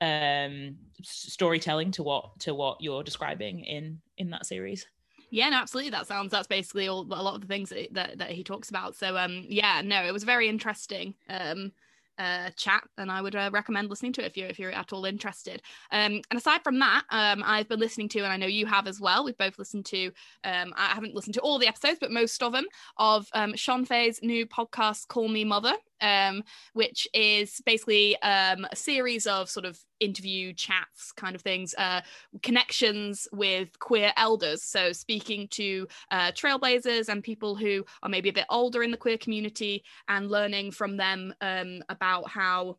[0.00, 4.86] um storytelling to what to what you're describing in in that series.
[5.30, 5.90] Yeah no absolutely.
[5.90, 8.68] That sounds that's basically all a lot of the things that, that, that he talks
[8.68, 8.94] about.
[8.96, 11.14] So um yeah no it was very interesting.
[11.28, 11.72] Um
[12.18, 14.92] uh, chat, and I would uh, recommend listening to it if you're if you're at
[14.92, 15.62] all interested.
[15.90, 18.86] Um, and aside from that, um, I've been listening to, and I know you have
[18.86, 19.24] as well.
[19.24, 20.06] We've both listened to.
[20.44, 23.84] Um, I haven't listened to all the episodes, but most of them of um, Shon
[23.84, 29.66] Faye's new podcast, "Call Me Mother." um, which is basically um, a series of sort
[29.66, 32.02] of interview chats kind of things, uh,
[32.42, 34.62] connections with queer elders.
[34.62, 38.96] So speaking to uh, trailblazers and people who are maybe a bit older in the
[38.96, 42.76] queer community and learning from them um, about how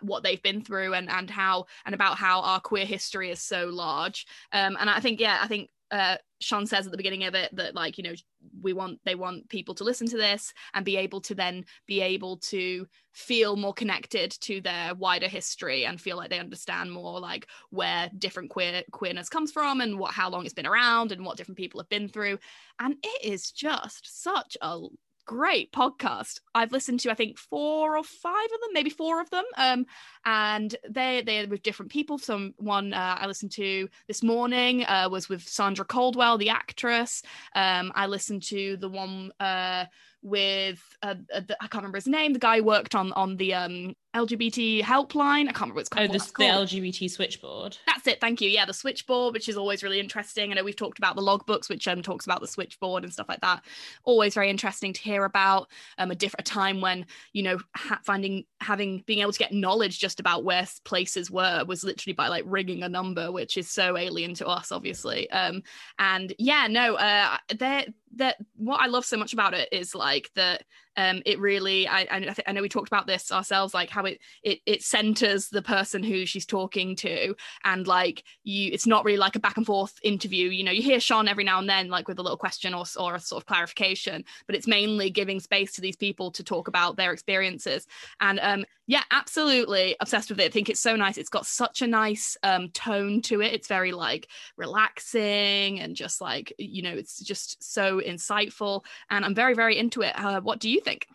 [0.00, 3.66] what they've been through and and how and about how our queer history is so
[3.66, 4.26] large.
[4.52, 7.54] Um and i think yeah i think uh, Shon says at the beginning of it
[7.54, 8.14] that like you know
[8.62, 12.00] we want they want people to listen to this and be able to then be
[12.00, 17.20] able to feel more connected to their wider history and feel like they understand more
[17.20, 21.26] like where different queer queerness comes from and what how long it's been around and
[21.26, 22.38] what different people have been through.
[22.80, 24.80] And it is just such a
[25.26, 26.40] great podcast.
[26.54, 29.44] I've listened to I think four or five of them, maybe four of them.
[29.56, 29.86] Um,
[30.24, 32.18] and they they're with different people.
[32.18, 37.22] Some one uh, I listened to this morning uh, was with Sandra Caldwell, the actress.
[37.54, 39.86] Um, I listened to the one uh,
[40.22, 42.32] with uh, uh the, I can't remember his name.
[42.32, 45.42] The guy worked on on the um, LGBT helpline.
[45.42, 46.10] I can't remember what it's called.
[46.10, 47.78] Oh, the, the LGBT switchboard.
[47.86, 48.20] That's it.
[48.20, 48.48] Thank you.
[48.50, 50.50] Yeah, the switchboard, which is always really interesting.
[50.50, 53.28] I know we've talked about the logbooks, which um, talks about the switchboard and stuff
[53.28, 53.64] like that.
[54.04, 55.68] Always very interesting to hear about.
[55.98, 59.98] Um, a different time when you know ha- finding having being able to get knowledge
[59.98, 63.96] just about where places were was literally by like ringing a number, which is so
[63.96, 65.30] alien to us, obviously.
[65.30, 65.62] Um,
[65.98, 70.30] and yeah, no, uh, there that what I love so much about it is like
[70.34, 70.64] that
[70.96, 74.04] um it really I I, th- I know we talked about this ourselves like how
[74.04, 79.04] it it it centers the person who she's talking to and like you it's not
[79.04, 80.50] really like a back and forth interview.
[80.50, 82.84] You know you hear Shon every now and then like with a little question or
[82.98, 86.68] or a sort of clarification but it's mainly giving space to these people to talk
[86.68, 87.86] about their experiences.
[88.20, 90.46] And um yeah absolutely obsessed with it.
[90.46, 91.16] I think it's so nice.
[91.16, 93.54] It's got such a nice um tone to it.
[93.54, 98.84] It's very like relaxing and just like you know it's just so insightful.
[99.08, 100.12] And I'm very very into it.
[100.18, 101.06] Uh, what do you think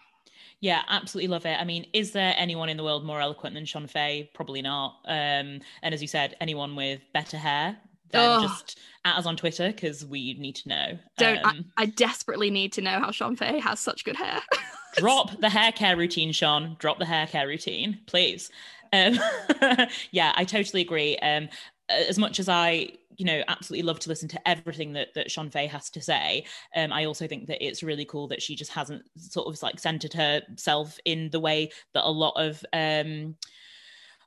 [0.60, 1.60] yeah, absolutely love it.
[1.60, 4.30] I mean, is there anyone in the world more eloquent than Shon Faye?
[4.34, 4.96] Probably not.
[5.06, 7.78] Um, and as you said, anyone with better hair,
[8.12, 8.42] then oh.
[8.42, 10.98] just at us on Twitter because we need to know.
[11.18, 14.42] Don't um, I, I, desperately need to know how Shon Faye has such good hair.
[14.96, 16.76] drop the hair care routine, Shon.
[16.80, 18.50] Drop the hair care routine, please.
[18.94, 19.20] Um,
[20.12, 21.18] yeah, I totally agree.
[21.18, 21.50] Um,
[21.90, 25.50] as much as I you know absolutely love to listen to everything that that Shon
[25.50, 26.46] Faye has to say.
[26.76, 29.80] Um, I also think that it's really cool that she just hasn't sort of like
[29.80, 33.36] centered herself in the way that a lot of um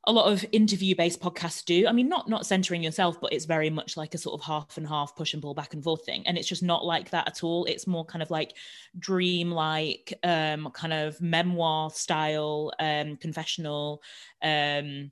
[0.04, 3.44] a lot of interview based podcasts do i mean not not centering yourself but it's
[3.44, 6.06] very much like a sort of half and half push and pull back and forth
[6.06, 8.56] thing and it's just not like that at all it's more kind of like
[8.98, 14.02] dream like um kind of memoir style um confessional
[14.42, 15.10] um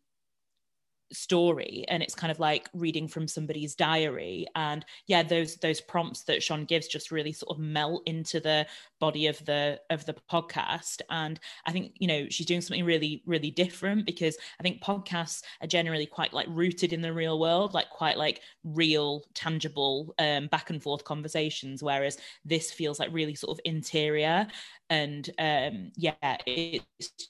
[1.12, 4.46] story and it's kind of like reading from somebody's diary.
[4.54, 8.66] And yeah those those prompts that Shon gives just really sort of melt into the
[9.00, 11.00] body of the of the podcast.
[11.10, 15.42] And I think you know she's doing something really really different because I think podcasts
[15.60, 20.46] are generally quite like rooted in the real world like quite like real tangible um
[20.48, 24.46] back and forth conversations whereas this feels like really sort of interior.
[24.90, 26.84] And um yeah it's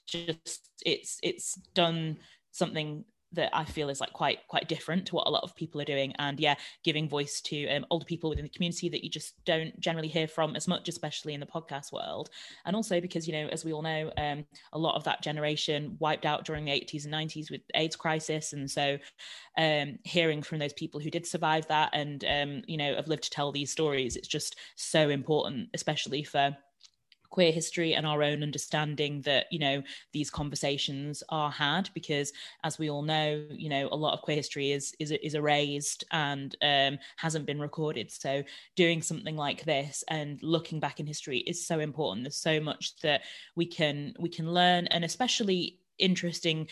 [0.07, 2.17] just it's it's done
[2.51, 5.79] something that I feel is like quite quite different to what a lot of people
[5.81, 6.13] are doing.
[6.17, 9.79] And yeah, giving voice to um, older people within the community that you just don't
[9.79, 12.29] generally hear from as much, especially in the podcast world.
[12.65, 15.97] And also because you know, as we all know, um, a lot of that generation
[15.99, 18.97] wiped out during the 80s and 90s with AIDS crisis, and so
[19.57, 23.23] um, hearing from those people who did survive that and um, you know have lived
[23.23, 26.55] to tell these stories, it's just so important, especially for
[27.29, 32.79] queer history and our own understanding that you know these conversations are had because as
[32.79, 36.55] we all know you know a lot of queer history is is, is erased and
[36.61, 38.11] um, hasn't been recorded.
[38.11, 38.43] So
[38.75, 42.23] doing something like this and looking back in history is so important.
[42.23, 43.21] There's so much that
[43.55, 46.67] we can we can learn and especially interesting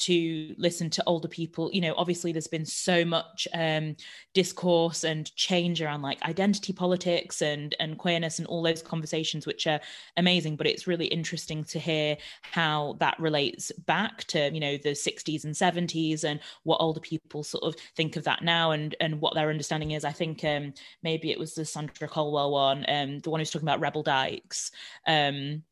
[0.00, 1.70] to listen to older people.
[1.72, 3.96] You know obviously there's been so much um,
[4.34, 9.66] discourse and change around like identity politics and and queerness and all those conversations which
[9.66, 9.80] are
[10.16, 14.90] amazing but it's really interesting to hear how that relates back to you know the
[14.90, 19.20] 60s and 70s and what older people sort of think of that now and and
[19.20, 20.04] what their understanding is.
[20.04, 20.72] I think um,
[21.02, 24.70] maybe it was the sandra caldwell one um, the one who's talking about rebel dykes
[25.06, 25.62] um,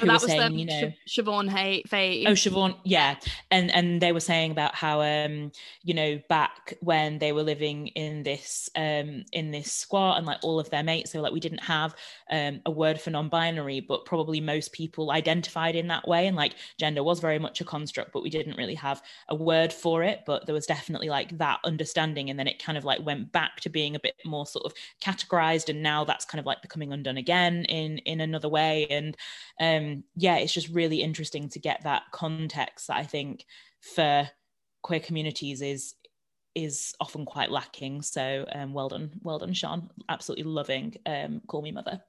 [0.00, 2.24] who that was saying, you know, Siobhan Hay, Faye.
[2.26, 3.16] Oh, Siobhan, yeah,
[3.50, 5.50] and and they were saying about how, um,
[5.82, 10.38] you know, back when they were living in this, um, in this squat, and like
[10.42, 11.94] all of their mates, they were like, we didn't have
[12.30, 16.54] um, a word for non-binary, but probably most people identified in that way, and like
[16.78, 20.20] gender was very much a construct, but we didn't really have a word for it.
[20.26, 23.60] But there was definitely like that understanding, and then it kind of like went back
[23.62, 26.92] to being a bit more sort of categorized, and now that's kind of like becoming
[26.92, 29.16] undone again in in another way, and
[29.60, 33.44] um yeah, it's just really interesting to get that context that I think
[33.80, 34.28] for
[34.82, 35.94] queer communities is
[36.54, 38.02] is often quite lacking.
[38.02, 39.90] So um, well done, well done, Shon.
[40.08, 42.00] Absolutely loving um, Call Me Mother.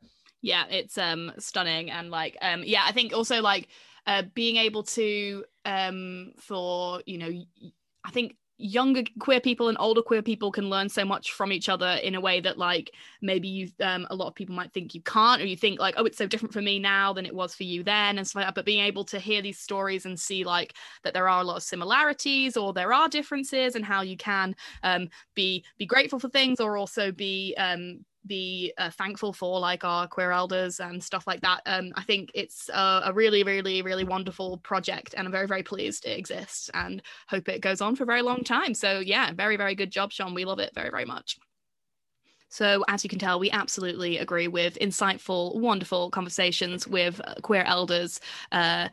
[0.42, 3.68] Yeah, it's um stunning and like um yeah, I think also like
[4.08, 7.32] uh being able to um for you know
[8.06, 11.70] I think younger queer people and older queer people can learn so much from each
[11.70, 12.92] other in a way that like
[13.22, 15.96] maybe you um, a lot of people might think you can't or you think like
[15.98, 18.42] oh it's so different for me now than it was for you then and stuff
[18.42, 18.56] like that.
[18.56, 21.56] But being able to hear these stories and see like that there are a lot
[21.56, 24.54] of similarities or there are differences and how you can
[24.84, 29.84] um, be be grateful for things or also be um, be uh, thankful for like
[29.84, 33.82] our queer elders and stuff like that um i think it's a, a, really really
[33.82, 37.96] really wonderful project and i'm very very pleased it exists and hope it goes on
[37.96, 40.74] for a very long time so yeah very very good job shon we love it
[40.76, 41.38] very very much
[42.50, 47.64] so, as you can tell, we absolutely agree with insightful, wonderful conversations with uh, queer
[47.64, 48.20] elders
[48.52, 48.90] uh,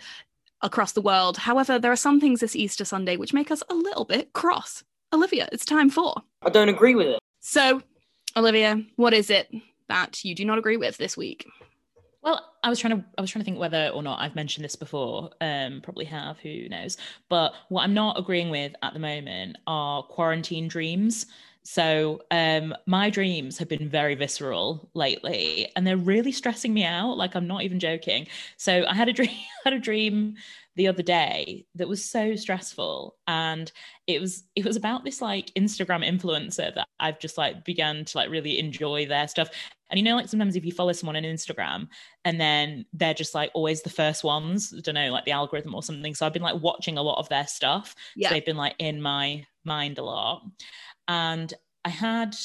[0.60, 1.38] across the world.
[1.38, 4.84] However, there are some things this Easter Sunday which make us a little bit cross.
[5.12, 6.14] Olivia, it's time for.
[6.42, 7.18] I don't agree with it.
[7.40, 7.80] So,
[8.36, 9.50] Olivia, what is it
[9.88, 11.46] that you do not agree with this week?
[12.22, 14.64] Well, I was trying to I was trying to think whether or not I've mentioned
[14.64, 15.30] this before.
[15.40, 16.96] Um, probably have, who knows.
[17.28, 21.26] But what I'm not agreeing with at the moment are quarantine dreams.
[21.62, 27.16] So um, my dreams have been very visceral lately, and they're really stressing me out.
[27.16, 28.26] Like I'm not even joking.
[28.56, 29.30] So I had a dream.
[29.64, 30.34] had a dream
[30.76, 33.16] the other day that was so stressful.
[33.26, 33.72] And
[34.06, 38.18] it was it was about this like instagram influencer that i've just like began to
[38.18, 39.48] like really enjoy their stuff.
[39.90, 41.88] And you know like sometimes if you follow someone on instagram
[42.24, 45.74] and then they're just like always the first ones I don't know like the algorithm
[45.74, 46.14] or something.
[46.14, 47.94] So i've been like watching a lot of their stuff.
[48.14, 48.28] Yeah.
[48.28, 50.42] so they've been like in my mind a lot.
[51.08, 51.52] And
[51.84, 52.36] i had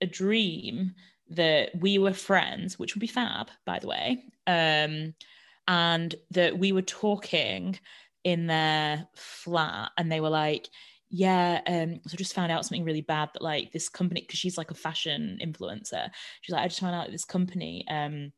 [0.00, 0.94] a dream
[1.30, 4.24] that we were friends which would be fab by the way.
[4.46, 5.14] Um
[5.68, 7.78] and that we were talking
[8.24, 10.68] in their flat and they were like
[11.10, 14.38] yeah um so I just found out something really bad that like this company because
[14.38, 16.08] she's like a fashion influencer.
[16.40, 18.32] She's like i just found out this company um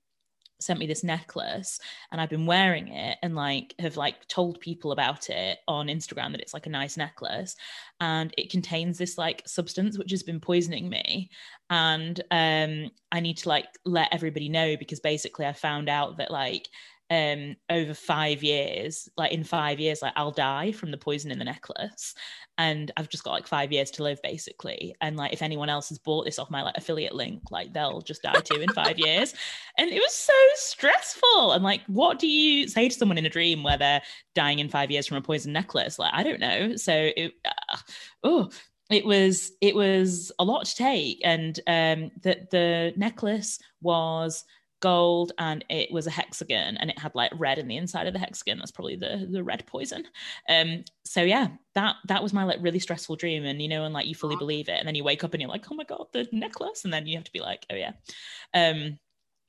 [0.61, 1.79] sent me this necklace
[2.11, 6.33] and I've been wearing it and like have like told people about it on Instagram
[6.33, 7.57] that it's like a nice necklace
[8.01, 11.31] and it contains this like substance which has been poisoning me
[11.71, 16.31] and um I need to like let everybody know because basically I found out that
[16.31, 16.69] like
[17.15, 21.39] um over five years like in five years like i'll die from the poison in
[21.39, 22.15] the necklace.
[22.57, 24.95] And i've just got like five years to live basically.
[25.01, 28.01] And like if anyone else has bought this off my like affiliate link like they'll
[28.01, 29.35] just die too in five years.
[29.77, 31.53] And it was so stressful.
[31.53, 34.03] And like what do you say to someone in a dream where they're
[34.35, 35.99] dying in five years from a poison necklace?
[35.99, 36.77] Like i don't know.
[36.77, 37.77] So it uh,
[38.23, 38.51] oh
[38.91, 41.21] it was it was a lot to take.
[41.25, 44.45] And um the the necklace was
[44.85, 48.13] gold and it was a hexagon and it had like red in the inside of
[48.13, 48.59] the hexagon.
[48.59, 50.05] That's probably the the red poison.
[50.49, 53.95] Um so yeah that that was my like really stressful dream and you know and
[53.95, 55.85] like you fully believe it and then you wake up and you're like oh my
[55.85, 57.93] god the necklace and then you have to be like oh yeah.
[58.53, 58.99] Um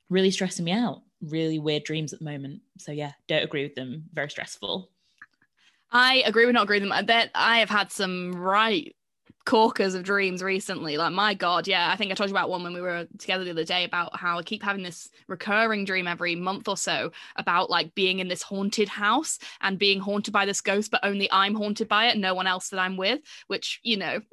[0.08, 1.02] really stressing me out.
[1.20, 2.62] Really weird dreams at the moment.
[2.78, 4.06] So yeah don't agree with them.
[4.14, 4.90] Very stressful.
[5.92, 7.06] I agree with not agree with them.
[7.06, 8.95] That I have had some right
[9.46, 10.98] corkers of dreams recently.
[10.98, 11.90] Like my god, yeah.
[11.90, 14.14] I think I told you about one when we were together the other day about
[14.14, 18.28] how I keep having this recurring dream every month or so about like being in
[18.28, 22.18] this haunted house and being haunted by this ghost, but only I'm haunted by it,
[22.18, 23.20] no one else that I'm with.
[23.46, 24.20] Which you know.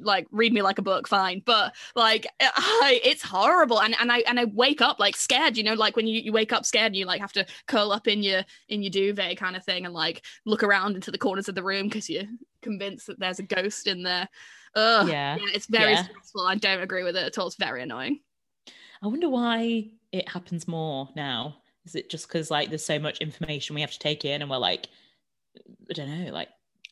[0.00, 1.42] like read me like a book fine.
[1.44, 3.80] But like I, it's horrible.
[3.80, 6.32] And and i and i wake up like scared you know like when you, you
[6.32, 9.36] wake up scared and you like have to curl up in your in your duvet
[9.36, 12.24] kind of thing and like look around into the corners of the room because you're
[12.62, 14.28] convinced that there's a ghost in there.
[14.74, 15.08] Ugh.
[15.08, 15.36] Yeah.
[15.36, 16.04] yeah it's very yeah.
[16.04, 16.46] stressful.
[16.46, 17.46] I don't agree with it at all.
[17.46, 18.20] It's very annoying.
[19.02, 21.56] I wonder why it happens more now.
[21.84, 24.50] Is it just because like there's so much information we have to take in and
[24.50, 24.88] we're like
[25.90, 26.48] i don't know like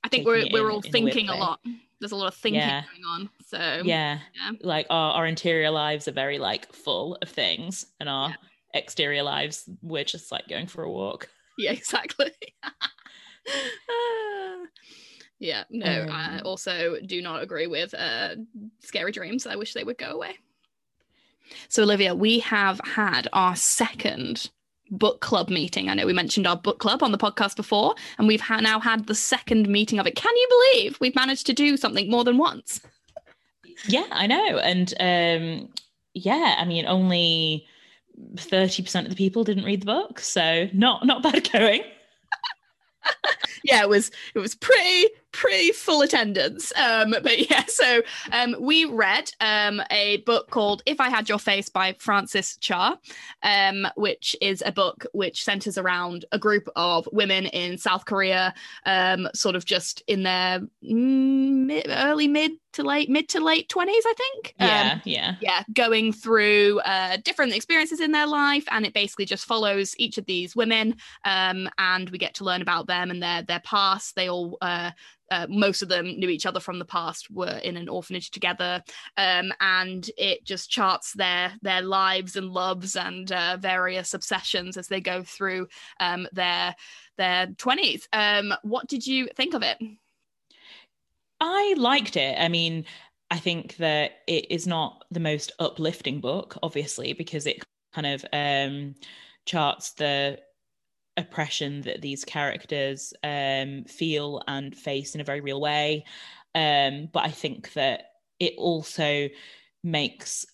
[0.07, 1.61] I think we're we're all thinking a, a lot.
[1.99, 2.83] There's a lot of thinking yeah.
[2.83, 3.29] going on.
[3.45, 4.21] So yeah.
[4.37, 4.53] yeah.
[4.61, 8.37] Like our, our interior lives are very like full of things and our yeah.
[8.75, 11.29] exterior lives we're just like going for a walk.
[11.59, 12.33] Yeah, exactly.
[15.39, 18.35] yeah, no, um, I also do not agree with uh
[18.81, 19.47] scary dreams.
[19.47, 20.37] I wish they would go away.
[21.71, 24.51] So Olivia, we have had our second
[24.91, 25.89] book club meeting.
[25.89, 28.81] I know we mentioned our book club on the podcast before, and we've ha- now
[28.81, 30.17] had the second meeting of it.
[30.17, 32.81] Can you believe we've managed to do something more than once?
[33.87, 34.59] Yeah, I know.
[34.59, 35.69] And um,
[36.15, 37.67] yeah, I mean, only
[38.37, 40.21] 30% of the people didn't read the book.
[40.21, 41.83] So not not bad going.
[43.65, 46.73] yeah, it was it was pretty pretty full attendance.
[46.77, 51.39] Um, but yeah, so um, we read um, a book called If I Had Your
[51.39, 52.99] Face by Frances Cha,
[53.43, 58.55] um, which is a book which centers around a group of women in South Korea,
[58.87, 63.89] um, sort of just in their mm, early mid to late mid to late 20s
[63.89, 64.55] i think.
[64.61, 65.37] Yeah um, yeah.
[65.41, 70.19] yeah going through uh, different experiences in their life and it basically just follows each
[70.19, 74.15] of these women um, and we get to learn about them and their their past.
[74.15, 74.91] They all uh,
[75.31, 78.83] uh, most of them knew each other from the past were in an orphanage together.
[79.17, 84.89] Um, and it just charts their their lives and loves and uh, various obsessions as
[84.89, 85.69] they go through
[86.01, 86.75] um, their
[87.17, 89.79] their 20s um, what did you think of it?
[91.41, 92.37] I liked it.
[92.39, 92.85] I mean
[93.29, 98.25] i think that it is not the most uplifting book obviously because it kind of
[98.33, 98.95] um,
[99.47, 100.39] charts the
[101.17, 106.05] oppression that these characters um, feel and face in a very real way.
[106.55, 109.29] Um, but I think that it also
[109.83, 110.47] makes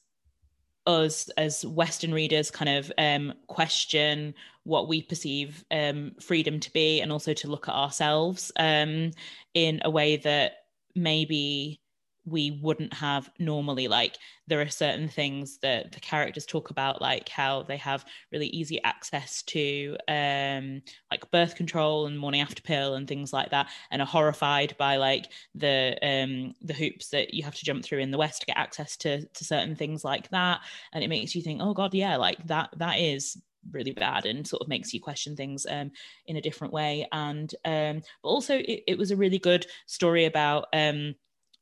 [0.86, 4.34] us as Western readers kind of um, question
[4.64, 9.10] what we perceive um, freedom to be and also to look at ourselves um,
[9.54, 10.52] in a way that
[10.94, 11.80] maybe
[12.24, 13.88] we wouldn't have normally.
[13.88, 14.16] Like
[14.46, 18.82] there are certain things that the characters talk about like how they have really easy
[18.82, 24.02] access to um like birth control and morning after pill and things like that and
[24.02, 28.10] are horrified by like the um the hoops that you have to jump through in
[28.10, 30.60] the west to get access to to certain things like that.
[30.92, 34.46] And it makes you think oh god yeah like that that is really bad and
[34.46, 35.90] sort of makes you question things um,
[36.26, 37.06] in a different way.
[37.12, 41.14] And um, but also it, it was a really good story about um,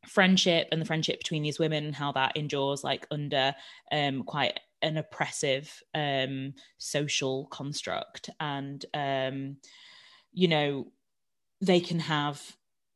[0.06, 3.54] friendship and the friendship between these women and how that endures like under
[3.92, 8.30] um quite an oppressive um social construct.
[8.40, 9.56] And um
[10.32, 10.92] you know
[11.60, 12.40] they can have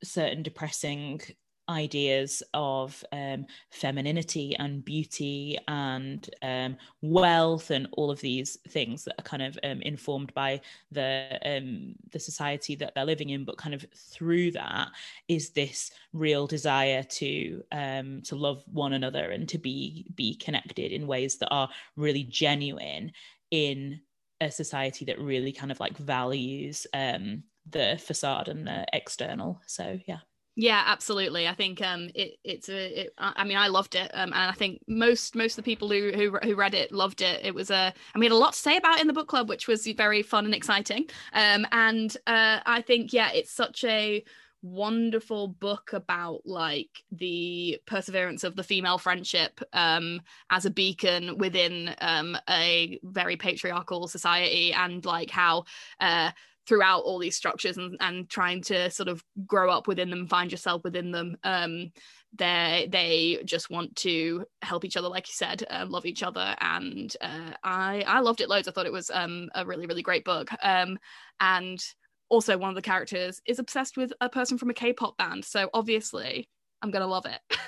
[0.03, 1.21] certain depressing
[1.69, 9.15] ideas of um, femininity and beauty and um, wealth and all of these things that
[9.19, 10.61] are kind of um, informed by
[10.93, 13.45] the um, the society that they're living in.
[13.45, 14.89] But kind of through that
[15.29, 20.93] is this real desire to um, to love one another and to be be connected
[20.93, 23.13] in ways that are really genuine
[23.51, 24.01] in
[24.41, 29.61] a society that really kind of like values um, the facade and the external.
[29.67, 30.19] So yeah
[30.57, 31.49] yeah, absolutely.
[31.49, 33.03] I think um, it, it's a.
[33.03, 35.89] It, I mean, I loved it, um, and I think most most of the people
[35.89, 37.45] who, who who read it loved it.
[37.45, 37.93] It was a.
[38.15, 40.45] We had a lot to say about in the book club, which was very fun
[40.45, 41.09] and exciting.
[41.33, 44.23] Um, and uh, I think yeah, it's such a
[44.63, 51.95] wonderful book about like the perseverance of the female friendship um as a beacon within
[52.01, 55.65] um a very patriarchal society and like how
[56.01, 56.31] uh
[56.67, 60.51] throughout all these structures and, and trying to sort of grow up within them find
[60.51, 61.91] yourself within them um
[62.37, 66.55] they they just want to help each other like you said uh, love each other.
[66.61, 68.69] And uh, i i loved it loads.
[68.69, 70.49] I thought it was um a really really great book.
[70.63, 70.99] Um
[71.41, 71.83] and
[72.29, 75.45] also one of the characters is obsessed with a person from a k-pop band.
[75.45, 76.49] So obviously
[76.83, 77.41] i'm gonna love it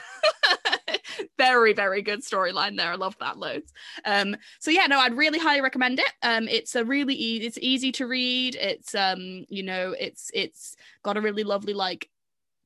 [1.47, 2.93] very very good storyline there.
[2.93, 3.73] I love that loads.
[4.05, 6.13] Um, so yeah, no, I'd really highly recommend it.
[6.23, 8.57] Um, it's a really e- it's easy to read.
[8.57, 12.09] It's um, you know, it's it's got a really lovely like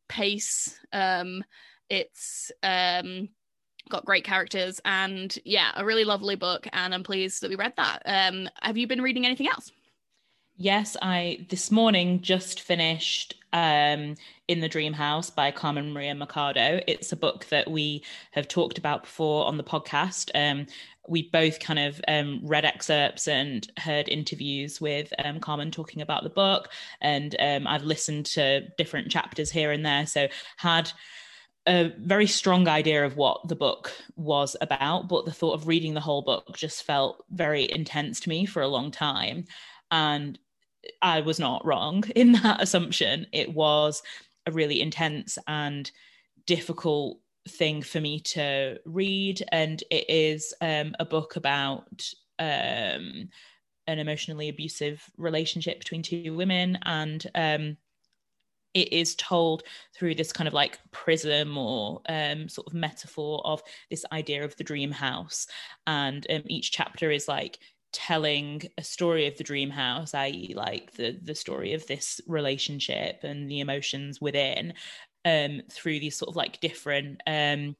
[0.08, 0.78] pace.
[0.92, 1.44] Um,
[1.90, 3.28] it's um
[3.88, 7.72] got great characters and yeah a really lovely book and i'm pleased that we read
[7.76, 9.72] that um have you been reading anything else
[10.56, 14.14] yes i this morning just finished um
[14.50, 18.78] in the dream house by carmen maria machado it's a book that we have talked
[18.78, 20.66] about before on the podcast um
[21.08, 26.22] we both kind of um, read excerpts and heard interviews with um, Carmen talking about
[26.22, 26.68] the book,
[27.00, 30.06] and um, I've listened to different chapters here and there.
[30.06, 30.92] So had
[31.66, 35.94] a very strong idea of what the book was about, but the thought of reading
[35.94, 39.44] the whole book just felt very intense to me for a long time.
[39.90, 40.38] And
[41.02, 43.26] I was not wrong in that assumption.
[43.32, 44.02] It was
[44.46, 45.90] a really intense and
[46.46, 47.18] difficult
[47.48, 49.42] thing for me to read.
[49.52, 53.28] And it is um, a book about um,
[53.86, 56.78] an emotionally abusive relationship between two women.
[56.84, 57.76] And um,
[58.74, 59.64] it is told
[59.94, 64.56] through this kind of like prism or um, sort of metaphor of this idea of
[64.56, 65.46] the dream house
[65.86, 67.58] and um, each chapter is like
[67.92, 73.20] telling a story of the dream house i.e like the the story of this relationship
[73.22, 74.72] and the emotions within
[75.24, 77.76] um through these sort of like different um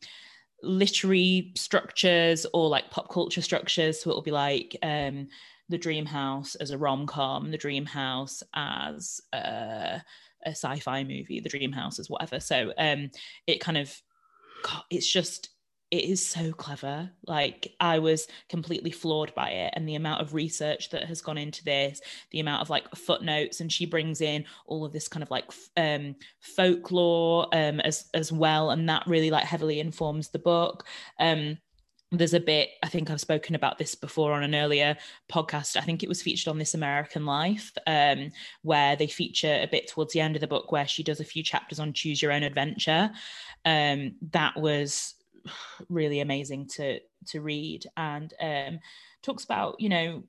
[0.63, 5.27] literary structures or like pop culture structures so it'll be like um
[5.69, 9.99] the dream house as a rom-com the dream house as uh
[10.47, 12.41] a sci-fi movie, The Dream house as whatever.
[12.41, 13.11] So um,
[13.47, 13.95] it kind of,
[14.91, 15.51] it's just
[15.91, 17.11] it is so clever.
[17.27, 21.39] Like I was completely floored by it and the amount of research that has gone
[21.39, 25.23] into this, the amount of like footnotes and she brings in all of this kind
[25.23, 30.39] of like um folklore um as as well and that really like heavily informs the
[30.39, 30.85] book.
[31.19, 31.59] Um
[32.13, 34.97] there's a bit i think i've spoken about this before on an earlier
[35.31, 38.33] podcast i think it was featured on this american life um,
[38.63, 41.25] where they feature a bit towards the end of the book where she does a
[41.25, 43.13] few chapters on choose your own adventure
[43.65, 45.15] um, that was
[45.89, 47.87] really amazing to to read.
[47.97, 48.81] And um,
[49.23, 50.25] talks about you know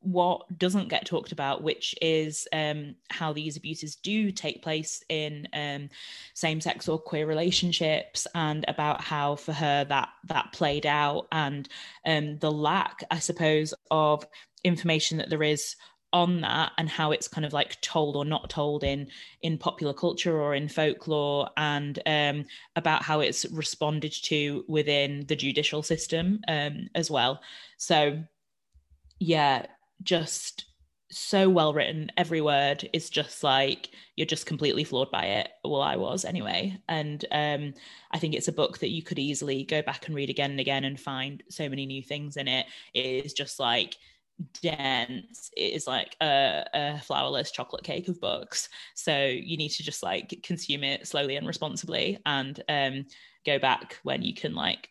[0.00, 5.48] what doesn't get talked about, which is um, how these abuses do take place in
[5.54, 5.88] um,
[6.34, 11.68] same-sex or queer relationships, and about how for her that that played out, and
[12.04, 14.26] um, the lack, I suppose, of
[14.62, 15.76] information that there is
[16.14, 19.08] on that and how it's kind of like told or not told in
[19.42, 22.44] in popular culture or in folklore and um,
[22.76, 27.42] about how it's responded to within the judicial system um, as well.
[27.76, 28.22] So
[29.18, 29.66] yeah
[30.02, 30.66] just
[31.10, 32.10] so well written.
[32.16, 35.48] Every word is just like you're just completely floored by it.
[35.64, 36.78] Well i was anyway.
[36.88, 37.74] And um
[38.12, 40.60] i think it's a book that you could easily go back and read again and
[40.60, 42.66] again and find so many new things in it.
[42.94, 43.96] It is just like
[44.62, 49.82] dense it is like a, a flourless chocolate cake of books so you need to
[49.82, 53.04] just like consume it slowly and responsibly and um
[53.46, 54.88] go back when you can like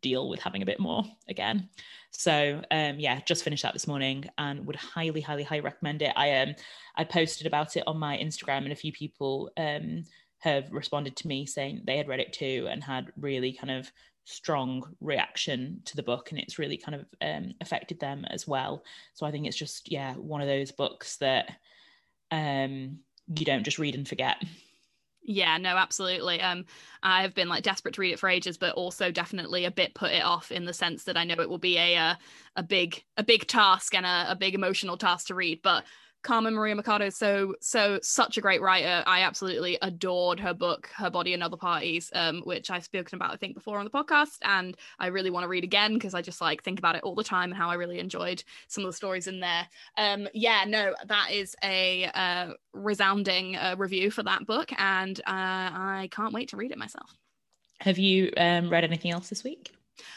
[0.00, 1.68] deal with having a bit more again
[2.12, 6.12] so um, yeah, just finished that this morning and would highly, highly, highly recommend it.
[6.14, 6.54] I um
[6.94, 10.04] I posted about it on my Instagram and a few people um
[10.38, 13.90] have responded to me saying they had read it too and had really kind of
[14.24, 18.84] strong reaction to the book and it's really kind of um, affected them as well.
[19.14, 21.50] So I think it's just yeah one of those books that
[22.30, 22.98] um
[23.28, 24.36] you don't just read and forget.
[25.24, 26.40] Yeah, no, absolutely.
[26.40, 26.64] Um,
[27.02, 30.10] I've been like desperate to read it for ages, but also definitely a bit put
[30.10, 32.14] it off in the sense that I know it will be a a, uh,
[32.56, 35.60] a big a big task and a, a big emotional task to read.
[35.62, 35.84] But
[36.22, 39.02] Carmen Maria Machado is so so such a great writer.
[39.06, 43.32] I absolutely adored her book, Her Body and Other Parties, um, which I've spoken about
[43.32, 46.22] I think before on the podcast, and I really want to read again because I
[46.22, 48.88] just like think about it all the time and how I really enjoyed some of
[48.88, 49.66] the stories in there.
[49.96, 55.22] Um, yeah, no, that is a uh, resounding uh, review for that book, and uh,
[55.26, 57.16] I can't wait to read it myself.
[57.80, 59.72] Have you um, read anything else this week?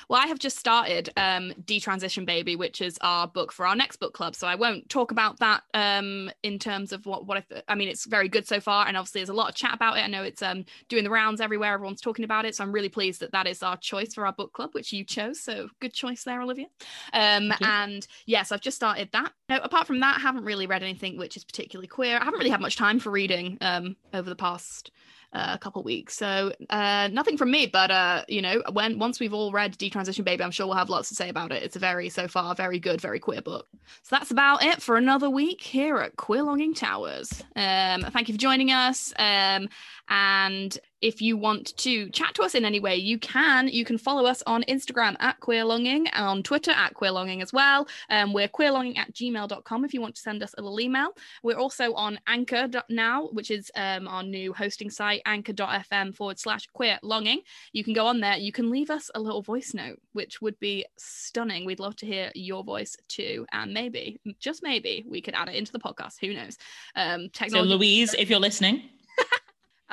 [0.09, 3.97] Well, I have just started um, Detransition Baby, which is our book for our next
[3.97, 4.36] book club.
[4.36, 7.76] So I won't talk about that um, in terms of what what I, th- I
[7.76, 7.89] mean.
[7.89, 10.01] It's very good so far, and obviously there's a lot of chat about it.
[10.01, 11.73] I know it's um, doing the rounds everywhere.
[11.73, 14.34] Everyone's talking about it, so I'm really pleased that that is our choice for our
[14.34, 15.39] book club, which you chose.
[15.39, 16.67] So good choice there, Olivia.
[17.13, 19.32] Um, and yes, I've just started that.
[19.49, 22.17] No, apart from that, I haven't really read anything which is particularly queer.
[22.17, 24.91] I haven't really had much time for reading um, over the past
[25.34, 26.15] uh, a couple weeks.
[26.15, 30.23] So uh, nothing from me, but uh, you know, when once we've all read Detransition
[30.23, 31.63] Baby, I'm sure we'll have lots to say about it.
[31.63, 33.67] It's a very so far very good, very queer book.
[34.03, 37.43] So that's about it for another week here at Queer Longing Towers.
[37.55, 39.13] Um, thank you for joining us.
[39.17, 39.69] Um,
[40.07, 43.68] and if you want to chat to us in any way, you can.
[43.68, 47.53] You can follow us on Instagram at Queer Longing, on Twitter at Queer Longing as
[47.53, 47.88] well.
[48.10, 51.10] Um, we're queerlonging at gmail.com if you want to send us a little email.
[51.43, 56.66] We're also on Anchor now, which is um, our new hosting site, anchor.fm forward slash
[56.74, 57.41] queer longing.
[57.72, 58.38] You can go on there.
[58.38, 61.68] You can leave us a little voice note, which would be stunning.
[61.68, 63.45] We'd love to hear your voice too.
[63.51, 66.16] And maybe, just maybe, we could add it into the podcast.
[66.20, 66.58] Who knows?
[66.95, 68.89] Um, technology- so, Louise, if you're listening,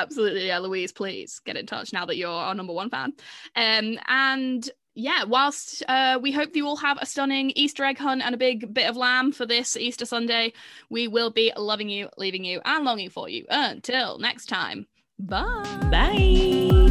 [0.03, 3.12] Absolutely, yeah, Louise, please get in touch now that you're our number one fan.
[3.55, 8.20] Um, and yeah, whilst uh, we hope you all have a stunning Easter egg hunt
[8.20, 10.53] and a big bit of lamb for this Easter Sunday,
[10.90, 13.46] we will be loving you, leaving you, and longing for you.
[13.48, 14.86] Until next time,
[15.20, 15.62] bye.
[15.90, 16.88] Bye.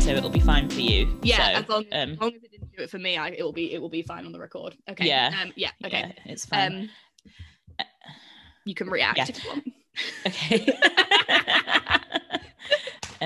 [0.00, 1.16] So it'll be fine for you.
[1.22, 3.28] Yeah, so, as, long, um, as long as it didn't do it for me, I,
[3.28, 4.76] it will be it will be fine on the record.
[4.90, 5.06] Okay.
[5.06, 5.32] Yeah.
[5.40, 5.70] Um, yeah.
[5.84, 6.00] Okay.
[6.00, 6.72] Yeah, it's fine.
[6.72, 6.90] Um,
[8.64, 9.26] you can react yeah.
[10.26, 10.66] okay